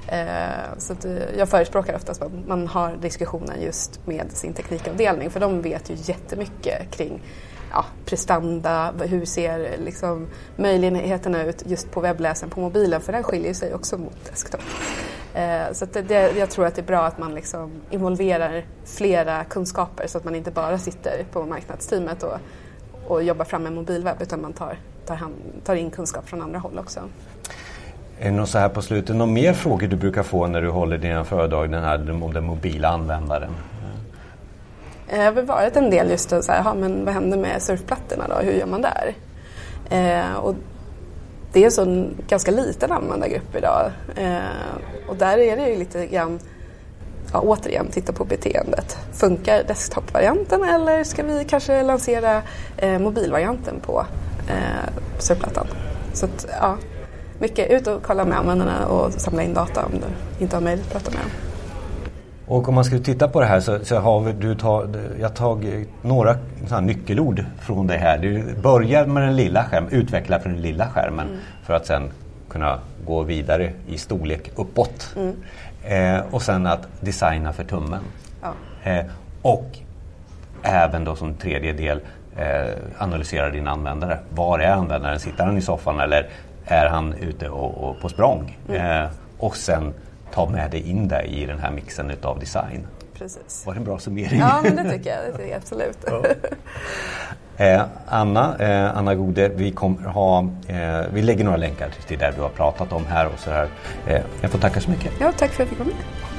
Eh, 0.08 0.78
så 0.78 0.92
att, 0.92 1.04
eh, 1.04 1.12
jag 1.38 1.48
förespråkar 1.48 1.94
oftast 1.94 2.22
att 2.22 2.32
man 2.46 2.66
har 2.66 2.96
diskussionen 3.00 3.62
just 3.62 4.06
med 4.06 4.32
sin 4.32 4.52
teknikavdelning 4.52 5.30
för 5.30 5.40
de 5.40 5.62
vet 5.62 5.90
ju 5.90 5.94
jättemycket 5.98 6.90
kring 6.90 7.22
ja, 7.70 7.84
prestanda, 8.04 8.92
hur 9.00 9.24
ser 9.24 9.78
liksom, 9.84 10.26
möjligheterna 10.56 11.44
ut 11.44 11.62
just 11.66 11.90
på 11.90 12.00
webbläsaren 12.00 12.50
på 12.50 12.60
mobilen 12.60 13.00
för 13.00 13.12
den 13.12 13.22
skiljer 13.22 13.54
sig 13.54 13.74
också 13.74 13.98
mot 13.98 14.24
desktop. 14.30 14.60
Eh, 15.34 15.72
så 15.72 15.86
det, 15.92 16.02
det, 16.02 16.38
jag 16.38 16.50
tror 16.50 16.66
att 16.66 16.74
det 16.74 16.80
är 16.80 16.86
bra 16.86 17.04
att 17.04 17.18
man 17.18 17.34
liksom 17.34 17.70
involverar 17.90 18.64
flera 18.84 19.44
kunskaper 19.44 20.06
så 20.06 20.18
att 20.18 20.24
man 20.24 20.34
inte 20.34 20.50
bara 20.50 20.78
sitter 20.78 21.24
på 21.32 21.44
marknadsteamet 21.44 22.22
och, 22.22 22.38
och 23.06 23.22
jobbar 23.22 23.44
fram 23.44 23.66
en 23.66 23.74
mobilwebb 23.74 24.22
utan 24.22 24.42
man 24.42 24.52
tar, 24.52 24.78
tar, 25.06 25.14
hand, 25.14 25.34
tar 25.64 25.74
in 25.74 25.90
kunskap 25.90 26.28
från 26.28 26.42
andra 26.42 26.58
håll 26.58 26.78
också. 26.78 27.00
Är 28.18 28.24
det 28.24 28.36
något 28.36 28.48
så 28.48 28.58
här 28.58 28.68
på 28.68 28.82
slutet, 28.82 29.16
några 29.16 29.32
mer 29.32 29.52
frågor 29.52 29.86
du 29.86 29.96
brukar 29.96 30.22
få 30.22 30.46
när 30.46 30.62
du 30.62 30.68
håller 30.68 30.98
dina 30.98 31.24
föredrag 31.24 31.70
den 31.70 31.84
här, 31.84 32.22
om 32.22 32.32
den 32.32 32.44
mobila 32.44 32.88
användaren? 32.88 33.50
Det 35.10 35.16
har 35.16 35.32
väl 35.32 35.46
varit 35.46 35.76
en 35.76 35.90
del 35.90 36.10
just 36.10 36.30
så 36.30 36.52
här, 36.52 36.74
men 36.74 37.04
vad 37.04 37.14
händer 37.14 37.38
med 37.38 37.62
surfplattorna 37.62 38.28
då? 38.28 38.34
Hur 38.34 38.52
gör 38.52 38.66
man 38.66 38.82
där? 38.82 39.14
Eh, 39.90 40.34
och 40.34 40.54
det 41.52 41.64
är 41.64 41.70
så 41.70 41.82
en 41.82 42.16
ganska 42.28 42.50
liten 42.50 42.92
användargrupp 42.92 43.56
idag 43.56 43.90
eh, 44.16 44.38
och 45.08 45.16
där 45.16 45.38
är 45.38 45.56
det 45.56 45.68
ju 45.68 45.78
lite 45.78 46.06
grann 46.06 46.40
ja, 47.32 47.40
återigen 47.40 47.86
titta 47.86 48.12
på 48.12 48.24
beteendet. 48.24 48.98
Funkar 49.12 49.64
desktop-varianten 49.64 50.64
eller 50.64 51.04
ska 51.04 51.22
vi 51.22 51.44
kanske 51.44 51.82
lansera 51.82 52.42
eh, 52.76 52.98
mobilvarianten 52.98 53.80
på 53.80 54.06
eh, 54.48 55.02
surfplattan? 55.18 55.66
Så 56.12 56.26
att, 56.26 56.46
ja, 56.60 56.76
mycket 57.38 57.70
ut 57.70 57.86
och 57.86 58.02
kolla 58.02 58.24
med 58.24 58.38
användarna 58.38 58.86
och 58.86 59.12
samla 59.12 59.42
in 59.42 59.54
data 59.54 59.84
om 59.84 59.92
du 59.92 60.42
inte 60.44 60.56
har 60.56 60.60
möjlighet 60.60 60.86
att 60.86 61.02
prata 61.02 61.10
med 61.10 61.20
dem. 61.20 61.49
Och 62.50 62.68
om 62.68 62.74
man 62.74 62.84
skulle 62.84 63.00
titta 63.00 63.28
på 63.28 63.40
det 63.40 63.46
här 63.46 63.60
så, 63.60 63.78
så 63.84 63.98
har 63.98 64.20
vi, 64.20 64.32
du 64.32 64.54
tag, 64.54 64.96
jag 65.20 65.34
tagit 65.34 65.88
några 66.02 66.36
nyckelord 66.80 67.44
från 67.60 67.86
det 67.86 67.96
här. 67.96 68.18
Du 68.18 68.54
börjar 68.62 69.06
med 69.06 69.22
den 69.22 69.36
lilla 69.36 69.64
skärmen, 69.64 69.90
utveckla 69.92 70.40
för 70.40 70.48
den 70.48 70.62
lilla 70.62 70.88
skärmen 70.88 71.26
mm. 71.28 71.40
för 71.62 71.74
att 71.74 71.86
sen 71.86 72.10
kunna 72.48 72.78
gå 73.06 73.22
vidare 73.22 73.72
i 73.88 73.98
storlek 73.98 74.50
uppåt. 74.56 75.16
Mm. 75.16 75.36
Eh, 75.84 76.24
och 76.30 76.42
sen 76.42 76.66
att 76.66 76.88
designa 77.00 77.52
för 77.52 77.64
tummen. 77.64 78.00
Ja. 78.42 78.52
Eh, 78.90 79.04
och 79.42 79.78
även 80.62 81.04
då 81.04 81.16
som 81.16 81.34
tredje 81.34 81.72
del 81.72 82.00
eh, 82.36 82.74
analysera 82.98 83.50
din 83.50 83.68
användare. 83.68 84.18
Var 84.30 84.58
är 84.58 84.72
användaren? 84.72 85.20
Sitter 85.20 85.44
han 85.44 85.58
i 85.58 85.62
soffan 85.62 86.00
eller 86.00 86.28
är 86.64 86.86
han 86.86 87.14
ute 87.14 87.48
och, 87.48 87.90
och 87.90 88.00
på 88.00 88.08
språng? 88.08 88.58
Mm. 88.68 89.02
Eh, 89.02 89.10
och 89.38 89.56
sen 89.56 89.94
ta 90.34 90.48
med 90.48 90.70
dig 90.70 90.90
in 90.90 91.08
det 91.08 91.22
i 91.22 91.46
den 91.46 91.58
här 91.58 91.70
mixen 91.70 92.10
utav 92.10 92.38
design. 92.38 92.86
Precis. 93.14 93.66
Var 93.66 93.74
det 93.74 93.80
en 93.80 93.84
bra 93.84 93.98
summering? 93.98 94.40
Ja, 94.40 94.60
men 94.62 94.76
det 94.76 94.90
tycker 94.90 95.10
jag. 95.10 95.24
Det 95.24 95.32
tycker 95.32 95.50
jag 95.50 95.56
absolut. 95.56 95.98
Ja. 96.06 96.22
Eh, 97.60 97.82
Anna, 98.06 98.56
eh, 98.58 98.96
Anna 98.96 99.14
Gode, 99.14 99.48
vi, 99.48 99.70
kommer 99.70 100.08
ha, 100.08 100.48
eh, 100.68 101.00
vi 101.12 101.22
lägger 101.22 101.44
några 101.44 101.56
länkar 101.56 101.90
till 102.06 102.18
det 102.18 102.32
du 102.36 102.42
har 102.42 102.48
pratat 102.48 102.92
om 102.92 103.06
här 103.06 103.26
och 103.26 103.38
så 103.38 103.50
här. 103.50 103.68
Eh, 104.06 104.20
jag 104.40 104.50
får 104.50 104.58
tacka 104.58 104.80
så 104.80 104.90
mycket. 104.90 105.12
Ja, 105.20 105.32
tack 105.32 105.50
för 105.50 105.54
att 105.54 105.58
jag 105.58 105.68
fick 105.68 105.78
vara 105.78 105.88
med. 105.88 106.29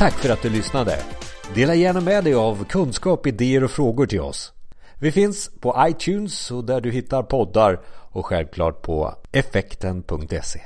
Tack 0.00 0.14
för 0.14 0.30
att 0.30 0.42
du 0.42 0.50
lyssnade. 0.50 0.98
Dela 1.54 1.74
gärna 1.74 2.00
med 2.00 2.24
dig 2.24 2.34
av 2.34 2.64
kunskap, 2.64 3.26
idéer 3.26 3.64
och 3.64 3.70
frågor 3.70 4.06
till 4.06 4.20
oss. 4.20 4.52
Vi 4.98 5.12
finns 5.12 5.50
på 5.60 5.86
iTunes 5.88 6.50
och 6.50 6.64
där 6.64 6.80
du 6.80 6.90
hittar 6.90 7.22
poddar 7.22 7.80
och 7.86 8.26
självklart 8.26 8.82
på 8.82 9.14
effekten.se. 9.32 10.60